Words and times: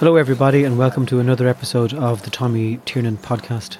Hello, 0.00 0.16
everybody, 0.16 0.64
and 0.64 0.78
welcome 0.78 1.04
to 1.04 1.20
another 1.20 1.46
episode 1.46 1.92
of 1.92 2.22
the 2.22 2.30
Tommy 2.30 2.80
Tiernan 2.86 3.18
podcast. 3.18 3.76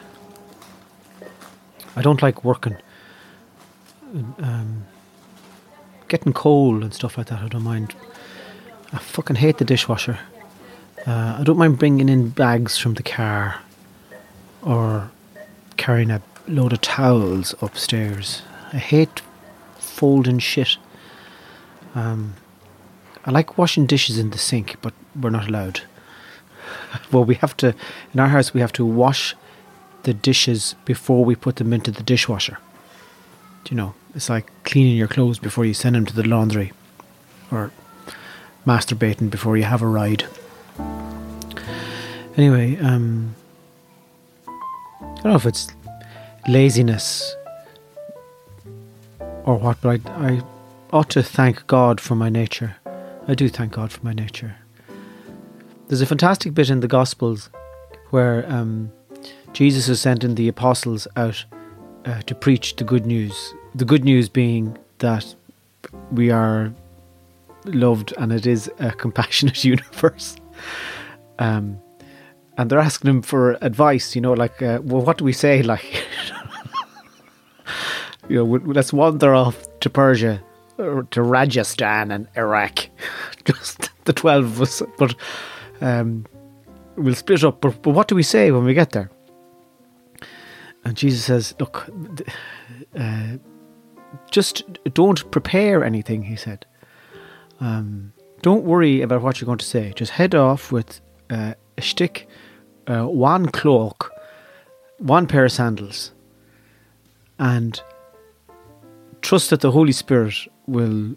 I 1.96 2.02
don't 2.02 2.20
like 2.20 2.44
working. 2.44 2.76
Um, 4.36 4.84
getting 6.08 6.34
cold 6.34 6.82
and 6.82 6.92
stuff 6.92 7.16
like 7.16 7.28
that, 7.28 7.40
I 7.40 7.48
don't 7.48 7.62
mind. 7.62 7.94
I 8.92 8.98
fucking 8.98 9.36
hate 9.36 9.56
the 9.56 9.64
dishwasher. 9.64 10.18
Uh, 11.06 11.38
I 11.38 11.42
don't 11.42 11.56
mind 11.56 11.78
bringing 11.78 12.10
in 12.10 12.28
bags 12.28 12.76
from 12.76 12.92
the 12.96 13.02
car 13.02 13.62
or 14.60 15.10
carrying 15.78 16.10
a 16.10 16.20
load 16.46 16.74
of 16.74 16.82
towels 16.82 17.54
upstairs. 17.62 18.42
I 18.74 18.76
hate 18.76 19.22
folding 19.78 20.38
shit. 20.38 20.76
Um, 21.94 22.34
I 23.24 23.30
like 23.30 23.56
washing 23.56 23.86
dishes 23.86 24.18
in 24.18 24.28
the 24.28 24.38
sink, 24.38 24.76
but 24.82 24.92
we're 25.18 25.30
not 25.30 25.48
allowed. 25.48 25.80
well, 27.12 27.24
we 27.24 27.36
have 27.36 27.56
to, 27.58 27.74
in 28.14 28.20
our 28.20 28.28
house, 28.28 28.54
we 28.54 28.60
have 28.60 28.72
to 28.72 28.84
wash 28.84 29.34
the 30.02 30.14
dishes 30.14 30.74
before 30.84 31.24
we 31.24 31.34
put 31.34 31.56
them 31.56 31.72
into 31.72 31.90
the 31.90 32.02
dishwasher. 32.02 32.58
Do 33.64 33.74
you 33.74 33.76
know? 33.76 33.94
It's 34.14 34.28
like 34.28 34.50
cleaning 34.64 34.96
your 34.96 35.08
clothes 35.08 35.38
before 35.38 35.64
you 35.64 35.74
send 35.74 35.94
them 35.94 36.06
to 36.06 36.14
the 36.14 36.26
laundry, 36.26 36.72
or 37.52 37.70
masturbating 38.66 39.30
before 39.30 39.56
you 39.56 39.64
have 39.64 39.82
a 39.82 39.86
ride. 39.86 40.24
Anyway, 42.36 42.76
um, 42.78 43.34
I 44.48 45.22
don't 45.22 45.24
know 45.24 45.34
if 45.34 45.46
it's 45.46 45.68
laziness 46.48 47.36
or 49.44 49.56
what, 49.56 49.80
but 49.80 50.00
I, 50.06 50.28
I 50.28 50.42
ought 50.92 51.10
to 51.10 51.22
thank 51.22 51.66
God 51.66 52.00
for 52.00 52.14
my 52.14 52.28
nature. 52.28 52.76
I 53.28 53.34
do 53.34 53.48
thank 53.48 53.72
God 53.72 53.92
for 53.92 54.04
my 54.04 54.12
nature. 54.12 54.56
There's 55.90 56.00
a 56.00 56.06
fantastic 56.06 56.54
bit 56.54 56.70
in 56.70 56.78
the 56.78 56.86
Gospels 56.86 57.50
where 58.10 58.48
um, 58.48 58.92
Jesus 59.52 59.88
is 59.88 60.00
sending 60.00 60.36
the 60.36 60.46
apostles 60.46 61.08
out 61.16 61.44
uh, 62.04 62.22
to 62.22 62.34
preach 62.36 62.76
the 62.76 62.84
good 62.84 63.06
news. 63.06 63.54
The 63.74 63.84
good 63.84 64.04
news 64.04 64.28
being 64.28 64.78
that 64.98 65.34
we 66.12 66.30
are 66.30 66.72
loved 67.64 68.14
and 68.18 68.30
it 68.30 68.46
is 68.46 68.70
a 68.78 68.92
compassionate 69.02 69.64
universe. 69.64 70.36
Um, 71.40 71.80
and 72.56 72.70
they're 72.70 72.78
asking 72.78 73.10
him 73.10 73.22
for 73.22 73.58
advice, 73.60 74.14
you 74.14 74.20
know, 74.20 74.34
like, 74.34 74.62
uh, 74.62 74.78
well, 74.84 75.02
what 75.02 75.18
do 75.18 75.24
we 75.24 75.32
say? 75.32 75.60
Like, 75.70 76.06
you 78.28 78.36
know, 78.36 78.44
let's 78.44 78.92
wander 78.92 79.34
off 79.34 79.66
to 79.80 79.90
Persia 79.90 80.40
or 80.78 81.02
to 81.10 81.20
Rajasthan 81.20 82.12
and 82.12 82.28
Iraq. 82.36 82.86
Just 83.44 83.90
the 84.04 84.12
12 84.12 84.44
of 84.44 84.62
us. 84.62 84.82
But 84.96 85.16
um, 85.80 86.26
we'll 86.96 87.14
split 87.14 87.44
up. 87.44 87.60
But, 87.60 87.82
but 87.82 87.90
what 87.90 88.08
do 88.08 88.14
we 88.14 88.22
say 88.22 88.50
when 88.50 88.64
we 88.64 88.74
get 88.74 88.90
there? 88.90 89.10
And 90.84 90.96
Jesus 90.96 91.24
says, 91.24 91.54
Look, 91.58 91.88
uh, 92.98 93.36
just 94.30 94.64
don't 94.94 95.30
prepare 95.30 95.84
anything, 95.84 96.22
he 96.22 96.36
said. 96.36 96.66
Um, 97.60 98.12
don't 98.42 98.64
worry 98.64 99.02
about 99.02 99.22
what 99.22 99.40
you're 99.40 99.46
going 99.46 99.58
to 99.58 99.64
say. 99.66 99.92
Just 99.94 100.12
head 100.12 100.34
off 100.34 100.72
with 100.72 101.00
uh, 101.28 101.54
a 101.76 101.82
stick, 101.82 102.26
uh, 102.86 103.04
one 103.04 103.46
cloak, 103.46 104.10
one 104.98 105.26
pair 105.26 105.44
of 105.44 105.52
sandals, 105.52 106.12
and 107.38 107.82
trust 109.20 109.50
that 109.50 109.60
the 109.60 109.70
Holy 109.70 109.92
Spirit 109.92 110.34
will 110.66 111.14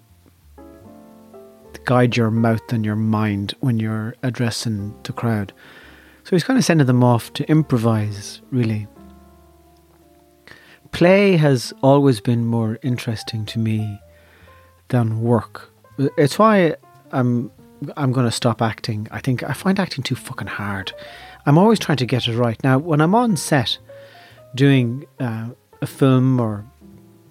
guide 1.86 2.16
your 2.16 2.32
mouth 2.32 2.72
and 2.72 2.86
your 2.86 2.96
mind 2.96 3.54
when 3.60 3.80
you're 3.80 4.16
addressing 4.24 4.96
the 5.04 5.14
crowd. 5.14 5.54
So 6.24 6.36
he's 6.36 6.44
kind 6.44 6.58
of 6.58 6.66
sending 6.66 6.88
them 6.88 7.04
off 7.04 7.34
to 7.34 7.50
improvise, 7.50 8.42
really. 8.52 8.88
Play 10.92 11.38
has 11.38 11.74
always 11.82 12.22
been 12.22 12.46
more 12.46 12.78
interesting 12.84 13.46
to 13.48 13.60
me 13.60 14.00
than 14.90 15.22
work. 15.22 15.72
It's 16.18 16.38
why 16.38 16.76
I'm 17.12 17.52
I'm 17.98 18.12
going 18.14 18.26
to 18.26 18.32
stop 18.32 18.62
acting. 18.62 19.08
I 19.12 19.20
think 19.20 19.44
I 19.44 19.54
find 19.54 19.80
acting 19.80 20.04
too 20.04 20.16
fucking 20.16 20.48
hard. 20.48 20.94
I'm 21.46 21.58
always 21.58 21.80
trying 21.80 21.98
to 21.98 22.06
get 22.06 22.28
it 22.28 22.38
right. 22.38 22.62
Now, 22.64 22.78
when 22.78 23.02
I'm 23.02 23.14
on 23.16 23.36
set 23.36 23.78
doing 24.56 25.06
uh, 25.20 25.50
a 25.82 25.88
film 25.88 26.40
or 26.40 26.66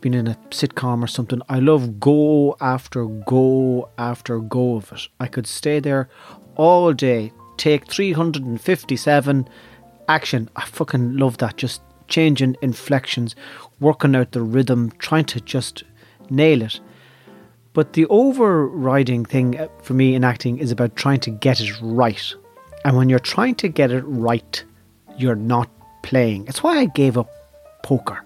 being 0.02 0.14
in 0.14 0.28
a 0.28 0.34
sitcom 0.50 1.02
or 1.02 1.06
something, 1.06 1.40
I 1.48 1.60
love 1.60 1.98
go 1.98 2.56
after 2.60 3.06
go 3.06 3.88
after 3.96 4.38
go 4.40 4.76
of 4.76 4.92
it. 4.92 5.08
I 5.18 5.26
could 5.26 5.46
stay 5.46 5.80
there 5.80 6.10
all 6.56 6.92
day, 6.92 7.32
take 7.56 7.90
357 7.90 9.48
action. 10.08 10.50
I 10.56 10.64
fucking 10.66 11.16
love 11.16 11.38
that. 11.38 11.56
Just 11.56 11.80
changing 12.08 12.56
inflections, 12.60 13.34
working 13.80 14.14
out 14.14 14.32
the 14.32 14.42
rhythm, 14.42 14.92
trying 14.98 15.24
to 15.26 15.40
just 15.40 15.84
nail 16.28 16.60
it. 16.62 16.80
But 17.72 17.94
the 17.94 18.06
overriding 18.06 19.24
thing 19.24 19.58
uh, 19.58 19.68
for 19.82 19.94
me 19.94 20.14
in 20.14 20.24
acting 20.24 20.58
is 20.58 20.70
about 20.70 20.96
trying 20.96 21.20
to 21.20 21.30
get 21.30 21.60
it 21.60 21.72
right. 21.80 22.34
And 22.84 22.96
when 22.96 23.08
you're 23.08 23.18
trying 23.18 23.54
to 23.56 23.68
get 23.68 23.90
it 23.90 24.02
right, 24.02 24.64
you're 25.16 25.34
not 25.36 25.70
playing. 26.02 26.46
It's 26.48 26.62
why 26.62 26.78
I 26.78 26.86
gave 26.86 27.16
up 27.16 27.30
poker. 27.82 28.24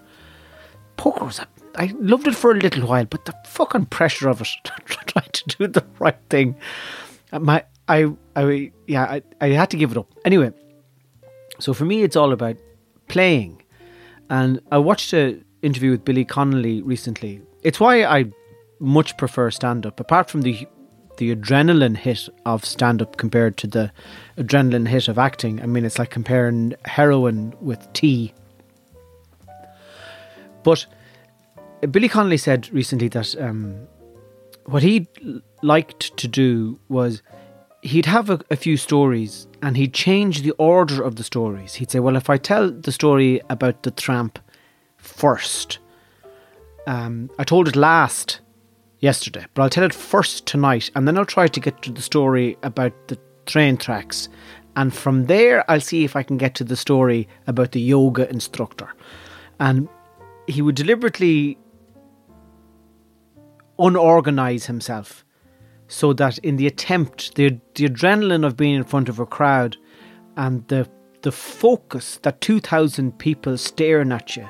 Poker 0.97 1.25
was 1.25 1.39
a 1.39 1.47
I 1.77 1.93
loved 1.99 2.27
it 2.27 2.35
for 2.35 2.53
a 2.53 2.55
little 2.55 2.87
while, 2.87 3.05
but 3.05 3.25
the 3.25 3.35
fucking 3.47 3.87
pressure 3.87 4.29
of 4.29 4.41
it, 4.41 4.49
trying 4.87 5.31
to 5.33 5.45
do 5.57 5.67
the 5.67 5.85
right 5.99 6.19
thing, 6.31 6.57
uh, 7.33 7.39
my 7.39 7.65
I 7.89 8.13
I 8.35 8.73
yeah 8.87 9.05
I, 9.05 9.23
I 9.41 9.49
had 9.49 9.71
to 9.71 9.77
give 9.77 9.93
it 9.93 9.97
up 9.99 10.13
anyway. 10.25 10.53
So 11.59 11.73
for 11.73 11.85
me, 11.85 12.03
it's 12.03 12.17
all 12.17 12.33
about 12.33 12.57
playing, 13.09 13.63
and 14.31 14.61
I 14.71 14.79
watched 14.79 15.13
an 15.13 15.45
interview 15.63 15.91
with 15.91 16.05
Billy 16.05 16.25
Connolly 16.25 16.83
recently. 16.83 17.43
It's 17.63 17.81
why 17.81 18.05
I 18.05 18.27
much 18.79 19.17
prefer 19.17 19.51
stand 19.51 19.87
up, 19.87 20.01
apart 20.01 20.31
from 20.31 20.43
the 20.43 20.67
the 21.19 21.35
adrenaline 21.35 21.97
hit 21.97 22.29
of 22.45 22.65
stand 22.65 23.01
up 23.01 23.17
compared 23.17 23.57
to 23.59 23.67
the 23.67 23.91
adrenaline 24.37 24.89
hit 24.89 25.09
of 25.09 25.19
acting. 25.19 25.63
I 25.63 25.67
mean, 25.67 25.85
it's 25.85 25.99
like 25.99 26.11
comparing 26.11 26.75
heroin 26.85 27.55
with 27.61 27.91
tea. 27.93 28.35
But 30.63 30.87
Billy 31.91 32.09
Connolly 32.09 32.39
said 32.39 32.73
recently 32.73 33.09
that 33.09 33.35
um, 33.41 33.87
what 34.65 34.83
he 34.83 35.09
liked 35.63 36.17
to 36.17 36.29
do 36.29 36.79
was 36.89 37.23
he'd 37.83 38.07
have 38.07 38.31
a, 38.31 38.41
a, 38.51 38.57
few 38.57 38.77
stories 38.77 39.47
and 39.63 39.77
he'd 39.77 39.95
change 39.95 40.43
the 40.43 40.53
order 40.53 41.03
of 41.03 41.17
the 41.17 41.25
stories. 41.25 41.75
He'd 41.75 41.91
say, 41.91 42.01
Well, 42.01 42.17
if 42.17 42.31
I 42.31 42.37
tell 42.37 42.71
the 42.71 42.93
story 42.93 43.41
about 43.51 43.83
the 43.83 43.91
tramp 43.91 44.39
first, 44.97 45.79
um, 46.87 47.31
I 47.39 47.45
told 47.45 47.69
it 47.69 47.77
last 47.77 48.41
yesterday, 49.01 49.47
but 49.55 49.63
I'll 49.63 49.71
tell 49.71 49.85
it 49.85 49.95
first 49.95 50.47
tonight, 50.47 50.91
and 50.95 51.07
then 51.07 51.19
I'll 51.19 51.25
try 51.25 51.47
to 51.47 51.61
get 51.61 51.83
to 51.83 51.93
the 51.93 52.03
story 52.03 52.57
about 52.63 52.93
the 53.09 53.19
train 53.45 53.77
tracks. 53.77 54.29
And 54.77 54.93
from 54.93 55.27
there, 55.27 55.69
I'll 55.71 55.81
see 55.81 56.05
if 56.05 56.17
I 56.17 56.23
can 56.23 56.37
get 56.37 56.55
to 56.57 56.65
the 56.65 56.77
story 56.77 57.29
about 57.47 57.73
the 57.73 57.81
yoga 57.81 58.29
instructor. 58.29 58.89
And 59.59 59.89
he 60.47 60.61
would 60.61 60.75
deliberately 60.75 61.59
unorganize 63.79 64.67
himself 64.67 65.25
so 65.89 66.13
that 66.13 66.39
in 66.39 66.57
the 66.57 66.67
attempt, 66.67 67.35
the, 67.37 67.59
the 67.75 67.89
adrenaline 67.89 68.45
of 68.45 68.57
being 68.57 68.75
in 68.75 68.85
front 68.85 69.09
of 69.09 69.19
a 69.19 69.27
crowd 69.27 69.77
and 70.37 70.67
the, 70.69 70.89
the 71.23 71.33
focus 71.33 72.19
that 72.23 72.41
2,000 72.41 73.19
people 73.19 73.57
staring 73.57 74.13
at 74.13 74.37
you 74.37 74.49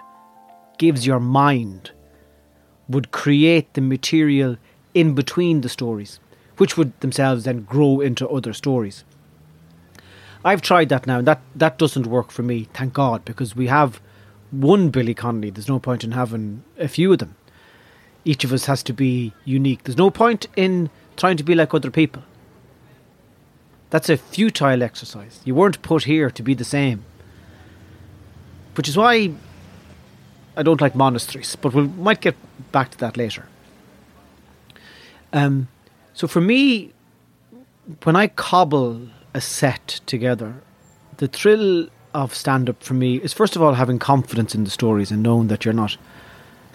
gives 0.79 1.07
your 1.07 1.21
mind 1.21 1.91
would 2.89 3.11
create 3.11 3.75
the 3.75 3.81
material 3.81 4.57
in 4.95 5.15
between 5.15 5.61
the 5.61 5.69
stories, 5.69 6.21
which 6.57 6.77
would 6.77 6.99
themselves 7.01 7.45
then 7.45 7.63
grow 7.63 8.01
into 8.01 8.29
other 8.29 8.53
stories. 8.53 9.05
I've 10.45 10.63
tried 10.63 10.89
that 10.91 11.07
now, 11.07 11.19
and 11.19 11.27
that, 11.27 11.43
that 11.55 11.79
doesn't 11.79 12.07
work 12.07 12.31
for 12.31 12.43
me, 12.43 12.69
thank 12.73 12.95
God, 12.95 13.25
because 13.25 13.57
we 13.57 13.67
have 13.67 14.01
one 14.51 14.91
Billy 14.91 15.13
Connolly. 15.13 15.51
There's 15.51 15.69
no 15.69 15.81
point 15.81 16.05
in 16.05 16.13
having 16.13 16.63
a 16.79 16.89
few 16.89 17.13
of 17.13 17.19
them. 17.19 17.35
Each 18.27 18.43
of 18.43 18.53
us 18.53 18.67
has 18.67 18.83
to 18.83 18.93
be 18.93 19.33
unique. 19.45 19.85
There's 19.85 19.97
no 19.97 20.11
point 20.11 20.49
in 20.57 20.91
trying 21.17 21.37
to 21.37 21.45
be 21.45 21.55
like 21.55 21.73
other 21.73 21.93
people. 21.93 22.25
That's 23.91 24.09
a 24.09 24.17
futile 24.17 24.83
exercise. 24.83 25.41
You 25.45 25.55
weren't 25.55 25.81
put 25.81 26.03
here 26.05 26.29
to 26.29 26.43
be 26.43 26.53
the 26.53 26.65
same. 26.65 27.05
Which 28.75 28.89
is 28.89 28.97
why 28.97 29.33
I 30.57 30.65
don't 30.65 30.81
like 30.81 30.97
monasteries, 30.97 31.55
but 31.55 31.73
we 31.73 31.87
might 31.87 32.21
get 32.21 32.35
back 32.73 32.91
to 32.91 32.99
that 32.99 33.17
later. 33.17 33.47
Um, 35.33 35.69
so 36.13 36.27
for 36.27 36.41
me, 36.41 36.93
when 38.03 38.17
I 38.17 38.27
cobble 38.27 39.09
a 39.35 39.41
set 39.41 40.01
together, 40.07 40.63
the 41.19 41.29
thrill 41.29 41.87
of 42.13 42.35
stand 42.35 42.69
up 42.69 42.83
for 42.83 42.95
me 42.95 43.19
is 43.19 43.33
first 43.33 43.55
of 43.55 43.63
all 43.63 43.75
having 43.75 44.01
confidence 44.01 44.53
in 44.53 44.65
the 44.65 44.71
stories 44.71 45.13
and 45.13 45.23
knowing 45.23 45.47
that 45.47 45.65
you're 45.65 45.75
not 45.75 45.97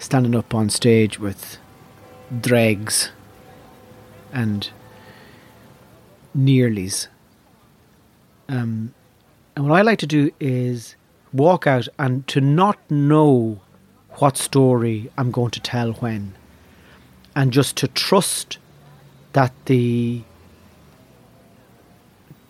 standing 0.02 0.34
up 0.34 0.52
on 0.52 0.68
stage 0.68 1.20
with 1.20 1.58
dregs 2.40 3.10
and 4.32 4.70
nearlies. 6.36 7.06
Um, 8.48 8.94
and 9.54 9.68
what 9.68 9.78
I 9.78 9.82
like 9.82 10.00
to 10.00 10.06
do 10.06 10.32
is 10.40 10.96
walk 11.32 11.68
out 11.68 11.86
and 12.00 12.26
to 12.26 12.40
not 12.40 12.78
know 12.90 13.60
what 14.14 14.36
story 14.36 15.08
I'm 15.16 15.30
going 15.30 15.52
to 15.52 15.60
tell 15.60 15.92
when, 15.92 16.34
and 17.36 17.52
just 17.52 17.76
to 17.76 17.88
trust 17.88 18.58
that 19.34 19.52
the 19.66 20.22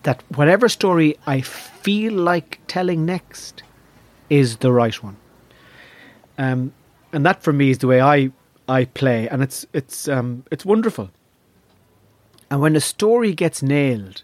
that 0.01 0.23
whatever 0.35 0.67
story 0.67 1.17
I 1.27 1.41
feel 1.41 2.13
like 2.13 2.59
telling 2.67 3.05
next 3.05 3.61
is 4.29 4.57
the 4.57 4.71
right 4.71 5.01
one. 5.03 5.17
Um, 6.37 6.73
and 7.13 7.25
that 7.25 7.43
for 7.43 7.53
me 7.53 7.69
is 7.69 7.77
the 7.77 7.87
way 7.87 8.01
I 8.01 8.31
I 8.67 8.85
play, 8.85 9.29
and 9.29 9.41
it's 9.41 9.65
it's 9.71 10.07
um, 10.07 10.43
it's 10.51 10.65
wonderful. 10.65 11.11
And 12.49 12.59
when 12.59 12.75
a 12.75 12.81
story 12.81 13.33
gets 13.33 13.63
nailed, 13.63 14.23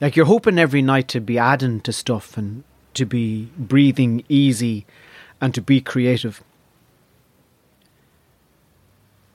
like 0.00 0.16
you're 0.16 0.26
hoping 0.26 0.58
every 0.58 0.82
night 0.82 1.08
to 1.08 1.20
be 1.20 1.38
adding 1.38 1.80
to 1.80 1.92
stuff 1.92 2.36
and 2.36 2.64
to 2.94 3.06
be 3.06 3.48
breathing 3.56 4.24
easy 4.28 4.86
and 5.40 5.54
to 5.54 5.60
be 5.60 5.80
creative. 5.80 6.42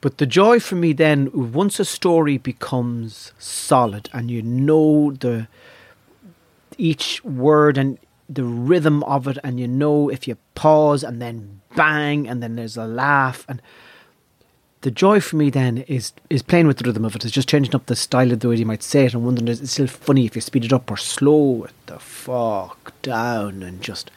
But 0.01 0.17
the 0.17 0.25
joy 0.25 0.59
for 0.59 0.75
me 0.75 0.93
then, 0.93 1.51
once 1.51 1.79
a 1.79 1.85
story 1.85 2.37
becomes 2.37 3.33
solid 3.37 4.09
and 4.13 4.31
you 4.31 4.41
know 4.41 5.11
the 5.11 5.47
each 6.77 7.23
word 7.23 7.77
and 7.77 7.99
the 8.33 8.43
rhythm 8.43 9.03
of 9.03 9.27
it, 9.27 9.37
and 9.43 9.59
you 9.59 9.67
know 9.67 10.09
if 10.09 10.27
you 10.27 10.37
pause 10.55 11.03
and 11.03 11.21
then 11.21 11.61
bang 11.75 12.27
and 12.27 12.43
then 12.43 12.55
there's 12.55 12.75
a 12.75 12.85
laugh 12.85 13.45
and 13.47 13.61
the 14.81 14.91
joy 14.91 15.19
for 15.21 15.37
me 15.37 15.49
then 15.49 15.77
is 15.87 16.11
is 16.29 16.41
playing 16.41 16.67
with 16.67 16.77
the 16.77 16.83
rhythm 16.83 17.05
of 17.05 17.15
it. 17.15 17.23
It's 17.23 17.33
just 17.33 17.47
changing 17.47 17.75
up 17.75 17.85
the 17.85 17.95
style 17.95 18.31
of 18.31 18.39
the 18.39 18.49
way 18.49 18.55
you 18.55 18.65
might 18.65 18.83
say 18.83 19.05
it 19.05 19.13
and 19.13 19.23
wondering 19.23 19.47
is 19.47 19.61
it 19.61 19.67
still 19.67 19.87
funny 19.87 20.25
if 20.25 20.35
you 20.35 20.41
speed 20.41 20.65
it 20.65 20.73
up 20.73 20.89
or 20.89 20.97
slow 20.97 21.63
it 21.63 21.73
the 21.85 21.99
fuck 21.99 22.93
down 23.01 23.63
and 23.63 23.81
just 23.81 24.11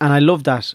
and 0.00 0.12
I 0.12 0.18
love 0.18 0.42
that. 0.44 0.74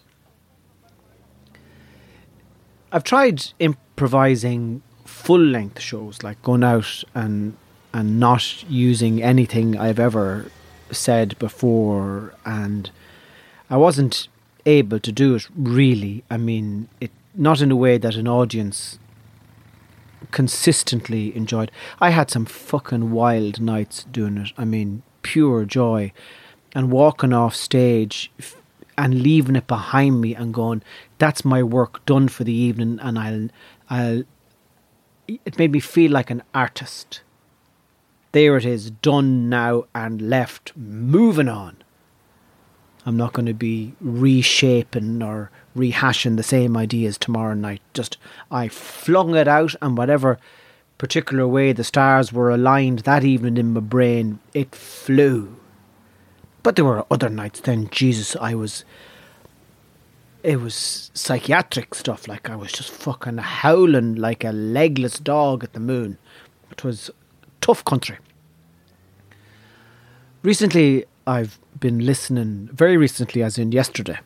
I've 2.90 3.04
tried 3.04 3.44
improvising 3.58 4.80
full 5.04 5.38
length 5.38 5.80
shows, 5.80 6.22
like 6.22 6.40
going 6.42 6.64
out 6.64 7.04
and 7.14 7.56
and 7.92 8.18
not 8.18 8.64
using 8.70 9.22
anything 9.22 9.76
I've 9.76 9.98
ever 9.98 10.50
said 10.90 11.38
before 11.38 12.34
and 12.44 12.90
I 13.70 13.76
wasn't 13.76 14.28
able 14.66 15.00
to 15.00 15.12
do 15.12 15.34
it 15.34 15.48
really. 15.56 16.24
I 16.30 16.36
mean 16.36 16.88
it 17.00 17.10
not 17.34 17.60
in 17.60 17.70
a 17.70 17.76
way 17.76 17.98
that 17.98 18.16
an 18.16 18.26
audience 18.28 18.98
consistently 20.30 21.34
enjoyed. 21.36 21.70
I 22.00 22.10
had 22.10 22.30
some 22.30 22.44
fucking 22.44 23.10
wild 23.10 23.60
nights 23.60 24.04
doing 24.04 24.38
it. 24.38 24.52
I 24.58 24.64
mean, 24.64 25.02
pure 25.22 25.64
joy. 25.64 26.12
And 26.74 26.92
walking 26.92 27.32
off 27.32 27.54
stage 27.54 28.30
and 28.96 29.22
leaving 29.22 29.56
it 29.56 29.66
behind 29.66 30.20
me 30.20 30.34
and 30.34 30.52
going, 30.52 30.82
that's 31.18 31.44
my 31.44 31.62
work 31.62 32.04
done 32.04 32.28
for 32.28 32.44
the 32.44 32.52
evening 32.52 32.98
and 33.00 33.18
I'll 33.18 33.48
I'll 33.88 34.24
it 35.26 35.58
made 35.58 35.72
me 35.72 35.80
feel 35.80 36.10
like 36.10 36.30
an 36.30 36.42
artist. 36.54 37.22
There 38.32 38.56
it 38.56 38.64
is, 38.64 38.90
done 38.90 39.48
now 39.48 39.84
and 39.94 40.20
left, 40.20 40.72
moving 40.76 41.48
on. 41.48 41.76
I'm 43.06 43.16
not 43.16 43.32
going 43.32 43.46
to 43.46 43.54
be 43.54 43.94
reshaping 44.00 45.22
or 45.22 45.50
rehashing 45.74 46.36
the 46.36 46.42
same 46.42 46.76
ideas 46.76 47.16
tomorrow 47.16 47.54
night. 47.54 47.80
Just 47.94 48.18
I 48.50 48.68
flung 48.68 49.34
it 49.34 49.48
out, 49.48 49.74
and 49.80 49.96
whatever 49.96 50.38
particular 50.98 51.46
way 51.46 51.72
the 51.72 51.84
stars 51.84 52.32
were 52.32 52.50
aligned 52.50 53.00
that 53.00 53.24
evening 53.24 53.56
in 53.56 53.72
my 53.72 53.80
brain, 53.80 54.40
it 54.52 54.74
flew. 54.74 55.56
But 56.62 56.76
there 56.76 56.84
were 56.84 57.06
other 57.10 57.30
nights 57.30 57.60
then, 57.60 57.88
Jesus, 57.88 58.36
I 58.36 58.54
was. 58.54 58.84
It 60.42 60.60
was 60.60 61.10
psychiatric 61.14 61.94
stuff, 61.94 62.28
like 62.28 62.50
I 62.50 62.56
was 62.56 62.72
just 62.72 62.90
fucking 62.90 63.38
howling 63.38 64.16
like 64.16 64.44
a 64.44 64.52
legless 64.52 65.18
dog 65.18 65.64
at 65.64 65.72
the 65.72 65.80
moon. 65.80 66.18
It 66.70 66.84
was 66.84 67.10
tough 67.68 67.84
country. 67.84 68.16
Recently, 70.42 71.04
I've 71.26 71.58
been 71.78 71.98
listening, 72.06 72.70
very 72.72 72.96
recently, 72.96 73.42
as 73.42 73.58
in 73.58 73.72
yesterday. 73.72 74.18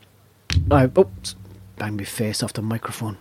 I, 0.71 0.85
oops, 0.97 1.35
bang 1.77 1.97
my 1.97 2.05
face 2.05 2.45
off 2.45 2.53
the 2.53 2.63
microphone 2.63 3.19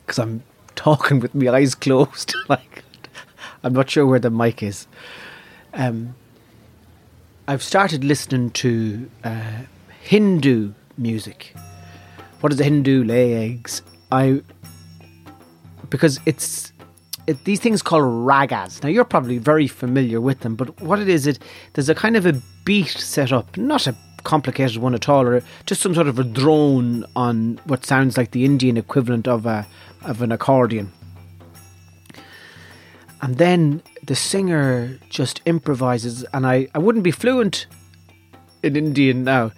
because 0.00 0.18
I'm 0.18 0.42
talking 0.74 1.20
with 1.20 1.34
my 1.34 1.50
eyes 1.50 1.74
closed. 1.74 2.34
like 2.48 2.82
I'm 3.62 3.74
not 3.74 3.90
sure 3.90 4.06
where 4.06 4.20
the 4.20 4.30
mic 4.30 4.62
is. 4.62 4.86
Um, 5.74 6.14
I've 7.46 7.62
started 7.62 8.04
listening 8.04 8.52
to 8.52 9.10
uh, 9.22 9.64
Hindu 10.00 10.72
music. 10.96 11.54
What 12.40 12.50
does 12.50 12.60
a 12.60 12.64
Hindu 12.64 13.04
lay 13.04 13.34
eggs? 13.34 13.82
I 14.10 14.40
because 15.90 16.20
it's 16.24 16.72
it, 17.28 17.44
these 17.44 17.60
things 17.60 17.82
called 17.82 18.04
ragas. 18.04 18.82
Now 18.82 18.88
you're 18.88 19.04
probably 19.04 19.38
very 19.38 19.68
familiar 19.68 20.20
with 20.20 20.40
them, 20.40 20.56
but 20.56 20.80
what 20.80 20.98
it 20.98 21.08
is, 21.08 21.26
it 21.26 21.38
there's 21.74 21.90
a 21.90 21.94
kind 21.94 22.16
of 22.16 22.24
a 22.24 22.32
beat 22.64 22.88
set 22.88 23.32
up, 23.32 23.56
not 23.56 23.86
a 23.86 23.94
complicated 24.24 24.78
one 24.78 24.94
at 24.94 25.08
all, 25.08 25.26
or 25.26 25.42
just 25.66 25.82
some 25.82 25.94
sort 25.94 26.08
of 26.08 26.18
a 26.18 26.24
drone 26.24 27.04
on 27.14 27.60
what 27.64 27.84
sounds 27.84 28.16
like 28.16 28.30
the 28.30 28.44
Indian 28.44 28.76
equivalent 28.78 29.28
of 29.28 29.44
a 29.44 29.66
of 30.02 30.22
an 30.22 30.32
accordion. 30.32 30.90
And 33.20 33.36
then 33.36 33.82
the 34.04 34.14
singer 34.14 34.98
just 35.10 35.42
improvises, 35.44 36.24
and 36.32 36.46
I, 36.46 36.68
I 36.74 36.78
wouldn't 36.78 37.04
be 37.04 37.10
fluent 37.10 37.66
in 38.62 38.74
Indian 38.74 39.24
now. 39.24 39.52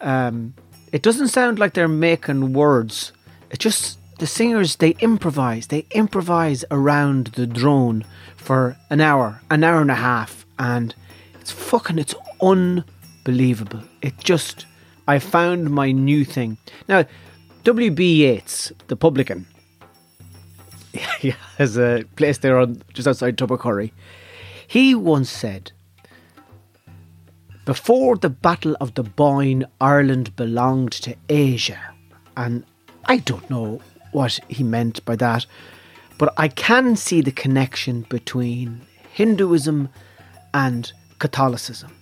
Um, 0.00 0.54
it 0.90 1.02
doesn't 1.02 1.28
sound 1.28 1.58
like 1.58 1.74
they're 1.74 1.88
making 1.88 2.52
words. 2.52 3.12
It 3.50 3.60
just 3.60 3.98
the 4.22 4.26
singers 4.28 4.76
they 4.76 4.90
improvise. 5.00 5.66
They 5.66 5.84
improvise 5.90 6.64
around 6.70 7.32
the 7.34 7.44
drone 7.44 8.04
for 8.36 8.76
an 8.88 9.00
hour, 9.00 9.42
an 9.50 9.64
hour 9.64 9.80
and 9.80 9.90
a 9.90 9.96
half, 9.96 10.46
and 10.60 10.94
it's 11.40 11.50
fucking 11.50 11.98
it's 11.98 12.14
unbelievable. 12.40 13.80
It 14.00 14.16
just, 14.18 14.64
I 15.08 15.18
found 15.18 15.72
my 15.72 15.90
new 15.90 16.24
thing. 16.24 16.58
Now, 16.86 17.04
W.B. 17.64 18.24
Yeats, 18.24 18.70
the 18.86 18.94
publican, 18.94 19.44
he 21.18 21.34
has 21.58 21.76
a 21.76 22.04
place 22.14 22.38
there 22.38 22.60
on 22.60 22.80
just 22.92 23.08
outside 23.08 23.36
Tubbercurry. 23.36 23.90
He 24.68 24.94
once 24.94 25.30
said, 25.30 25.72
Before 27.64 28.14
the 28.14 28.30
Battle 28.30 28.76
of 28.80 28.94
the 28.94 29.02
Boyne, 29.02 29.64
Ireland 29.80 30.36
belonged 30.36 30.92
to 30.92 31.16
Asia. 31.28 31.92
And 32.36 32.64
I 33.06 33.16
don't 33.16 33.50
know 33.50 33.80
what 34.12 34.38
he 34.48 34.62
meant 34.62 35.04
by 35.04 35.16
that, 35.16 35.46
but 36.18 36.32
I 36.36 36.48
can 36.48 36.96
see 36.96 37.20
the 37.20 37.32
connection 37.32 38.02
between 38.02 38.82
Hinduism 39.12 39.88
and 40.54 40.92
Catholicism. 41.18 41.92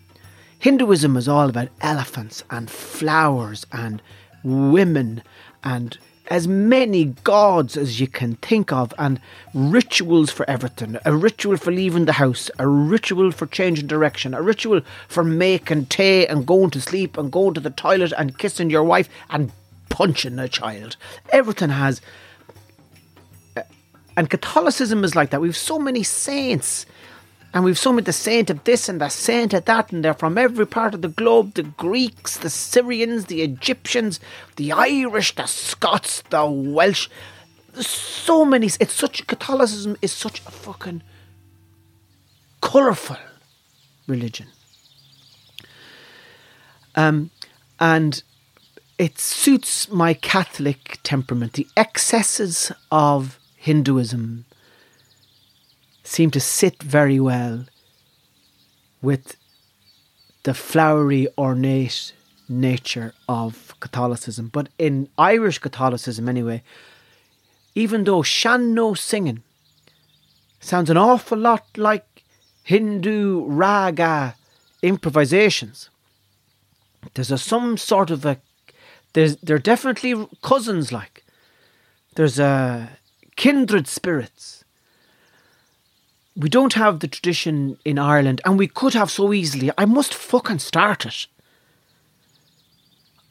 Hinduism 0.58 1.16
is 1.16 1.26
all 1.26 1.48
about 1.48 1.70
elephants 1.80 2.44
and 2.50 2.70
flowers 2.70 3.66
and 3.72 4.02
women 4.44 5.22
and 5.64 5.96
as 6.30 6.46
many 6.46 7.06
gods 7.24 7.76
as 7.76 8.00
you 8.00 8.06
can 8.06 8.36
think 8.36 8.72
of 8.72 8.94
and 8.98 9.20
rituals 9.52 10.30
for 10.30 10.48
everything 10.48 10.96
a 11.04 11.14
ritual 11.14 11.56
for 11.56 11.72
leaving 11.72 12.04
the 12.04 12.12
house 12.12 12.50
a 12.58 12.66
ritual 12.66 13.32
for 13.32 13.46
changing 13.46 13.86
direction 13.86 14.32
a 14.32 14.40
ritual 14.40 14.80
for 15.08 15.24
making 15.24 15.84
tea 15.86 16.26
and 16.26 16.46
going 16.46 16.70
to 16.70 16.80
sleep 16.80 17.18
and 17.18 17.32
going 17.32 17.52
to 17.52 17.60
the 17.60 17.70
toilet 17.70 18.12
and 18.16 18.38
kissing 18.38 18.70
your 18.70 18.84
wife 18.84 19.08
and 19.30 19.50
punching 19.90 20.38
a 20.38 20.48
child 20.48 20.96
everything 21.30 21.68
has 21.68 22.00
and 24.16 24.30
catholicism 24.30 25.04
is 25.04 25.14
like 25.14 25.28
that 25.30 25.42
we've 25.42 25.56
so 25.56 25.78
many 25.78 26.02
saints 26.02 26.86
and 27.52 27.64
we've 27.64 27.78
so 27.78 27.92
many 27.92 28.04
the 28.04 28.12
saint 28.12 28.48
of 28.48 28.62
this 28.64 28.88
and 28.88 29.00
the 29.00 29.08
saint 29.08 29.52
of 29.54 29.64
that, 29.64 29.90
and 29.92 30.04
they're 30.04 30.14
from 30.14 30.38
every 30.38 30.66
part 30.66 30.94
of 30.94 31.02
the 31.02 31.08
globe 31.08 31.54
the 31.54 31.64
Greeks, 31.64 32.38
the 32.38 32.50
Syrians, 32.50 33.26
the 33.26 33.42
Egyptians, 33.42 34.20
the 34.56 34.70
Irish, 34.70 35.34
the 35.34 35.46
Scots, 35.46 36.22
the 36.30 36.46
Welsh. 36.46 37.08
So 37.74 38.44
many. 38.44 38.66
It's 38.66 38.92
such. 38.92 39.26
Catholicism 39.26 39.96
is 40.00 40.12
such 40.12 40.40
a 40.40 40.50
fucking 40.50 41.02
colourful 42.60 43.16
religion. 44.06 44.46
Um, 46.94 47.30
and 47.78 48.22
it 49.00 49.18
suits 49.18 49.90
my 49.90 50.12
Catholic 50.12 50.98
temperament. 51.02 51.54
The 51.54 51.66
excesses 51.74 52.70
of 52.92 53.38
Hinduism 53.56 54.44
seem 56.04 56.30
to 56.32 56.38
sit 56.38 56.82
very 56.82 57.18
well 57.18 57.64
with 59.00 59.36
the 60.42 60.52
flowery, 60.52 61.26
ornate 61.38 62.12
nature 62.46 63.14
of 63.26 63.74
Catholicism. 63.80 64.48
But 64.48 64.68
in 64.78 65.08
Irish 65.16 65.60
Catholicism, 65.60 66.28
anyway, 66.28 66.62
even 67.74 68.04
though 68.04 68.20
sean-nós 68.20 69.00
singing 69.00 69.42
sounds 70.60 70.90
an 70.90 70.98
awful 70.98 71.38
lot 71.38 71.64
like 71.78 72.22
Hindu 72.64 73.46
raga 73.46 74.34
improvisations, 74.82 75.88
there's 77.14 77.30
a 77.30 77.38
some 77.38 77.78
sort 77.78 78.10
of 78.10 78.26
a 78.26 78.36
there's 79.12 79.36
they're 79.36 79.58
definitely 79.58 80.28
cousins 80.42 80.92
like 80.92 81.24
there's 82.14 82.38
a 82.38 82.90
kindred 83.36 83.86
spirits 83.88 84.60
we 86.36 86.48
don't 86.48 86.74
have 86.74 87.00
the 87.00 87.08
tradition 87.08 87.78
in 87.84 87.98
Ireland, 87.98 88.40
and 88.44 88.58
we 88.58 88.66
could 88.66 88.94
have 88.94 89.10
so 89.10 89.32
easily. 89.32 89.70
I 89.76 89.84
must 89.84 90.14
fucking 90.14 90.60
start 90.60 91.04
it. 91.04 91.26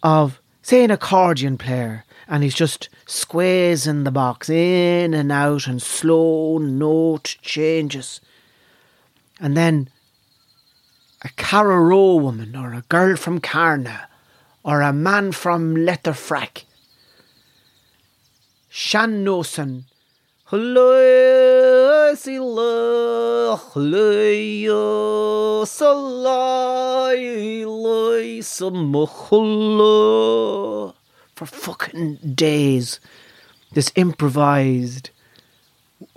Of, 0.03 0.39
say, 0.62 0.83
an 0.83 0.91
accordion 0.91 1.57
player, 1.57 2.05
and 2.27 2.43
he's 2.43 2.53
just 2.53 2.89
squeezing 3.05 4.03
the 4.03 4.12
box 4.12 4.50
in 4.50 5.13
and 5.13 5.31
out, 5.31 5.67
and 5.67 5.81
slow 5.81 6.57
note 6.57 7.38
changes. 7.41 8.21
And 9.39 9.55
then 9.55 9.89
a 11.21 11.29
Carrow 11.29 12.15
woman, 12.15 12.55
or 12.55 12.74
a 12.74 12.83
girl 12.89 13.15
from 13.15 13.39
Carna, 13.39 14.09
or 14.70 14.82
a 14.82 14.94
man 14.94 15.32
from 15.32 15.74
Letterfrack. 15.74 16.66
Shannoson 18.72 19.86
for 31.36 31.46
fucking 31.48 32.20
days. 32.36 33.00
This 33.74 33.92
improvised 33.96 35.10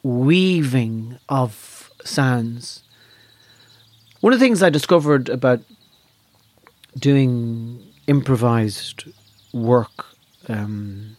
weaving 0.02 1.18
of 1.30 1.90
sounds. 2.04 2.82
One 4.20 4.34
of 4.34 4.38
the 4.38 4.44
things 4.44 4.62
I 4.62 4.68
discovered 4.68 5.30
about 5.30 5.60
doing 6.98 7.91
improvised 8.06 9.04
work, 9.52 10.06
um, 10.48 11.16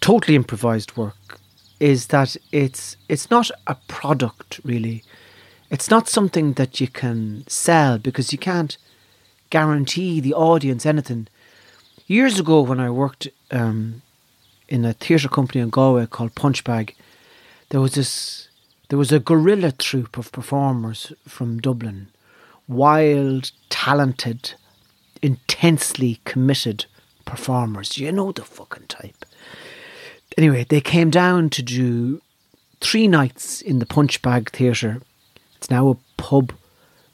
totally 0.00 0.34
improvised 0.34 0.96
work, 0.96 1.38
is 1.80 2.08
that 2.08 2.36
it's 2.52 2.96
it's 3.08 3.30
not 3.30 3.50
a 3.66 3.76
product 3.88 4.60
really. 4.64 5.02
It's 5.70 5.90
not 5.90 6.08
something 6.08 6.52
that 6.54 6.80
you 6.80 6.86
can 6.86 7.44
sell 7.48 7.98
because 7.98 8.32
you 8.32 8.38
can't 8.38 8.76
guarantee 9.50 10.20
the 10.20 10.34
audience 10.34 10.86
anything. 10.86 11.26
Years 12.06 12.38
ago, 12.38 12.60
when 12.60 12.78
I 12.78 12.88
worked 12.90 13.26
um, 13.50 14.02
in 14.68 14.84
a 14.84 14.92
theatre 14.92 15.28
company 15.28 15.60
in 15.60 15.70
Galway 15.70 16.06
called 16.06 16.36
Punchbag, 16.36 16.94
there 17.70 17.80
was 17.80 17.94
this 17.94 18.48
there 18.88 18.98
was 18.98 19.10
a 19.10 19.18
guerrilla 19.18 19.72
troupe 19.72 20.16
of 20.16 20.30
performers 20.30 21.12
from 21.26 21.60
Dublin, 21.60 22.08
wild, 22.68 23.50
talented, 23.68 24.54
intensely 25.22 26.20
committed 26.24 26.86
performers. 27.24 27.98
You 27.98 28.12
know 28.12 28.32
the 28.32 28.42
fucking 28.44 28.86
type 28.86 29.24
anyway, 30.36 30.66
they 30.68 30.80
came 30.80 31.10
down 31.10 31.50
to 31.50 31.62
do 31.62 32.20
three 32.80 33.08
nights 33.08 33.60
in 33.60 33.78
the 33.78 33.86
Punchbag 33.86 34.50
Theatre. 34.50 35.00
It's 35.56 35.70
now 35.70 35.88
a 35.88 35.96
pub. 36.16 36.52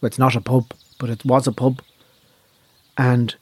Well, 0.01 0.09
it's 0.09 0.19
not 0.19 0.37
a 0.37 0.41
pub, 0.41 0.73
but 0.99 1.11
it 1.11 1.25
was 1.25 1.47
a 1.47 1.53
pub. 1.53 1.83
And 2.99 3.35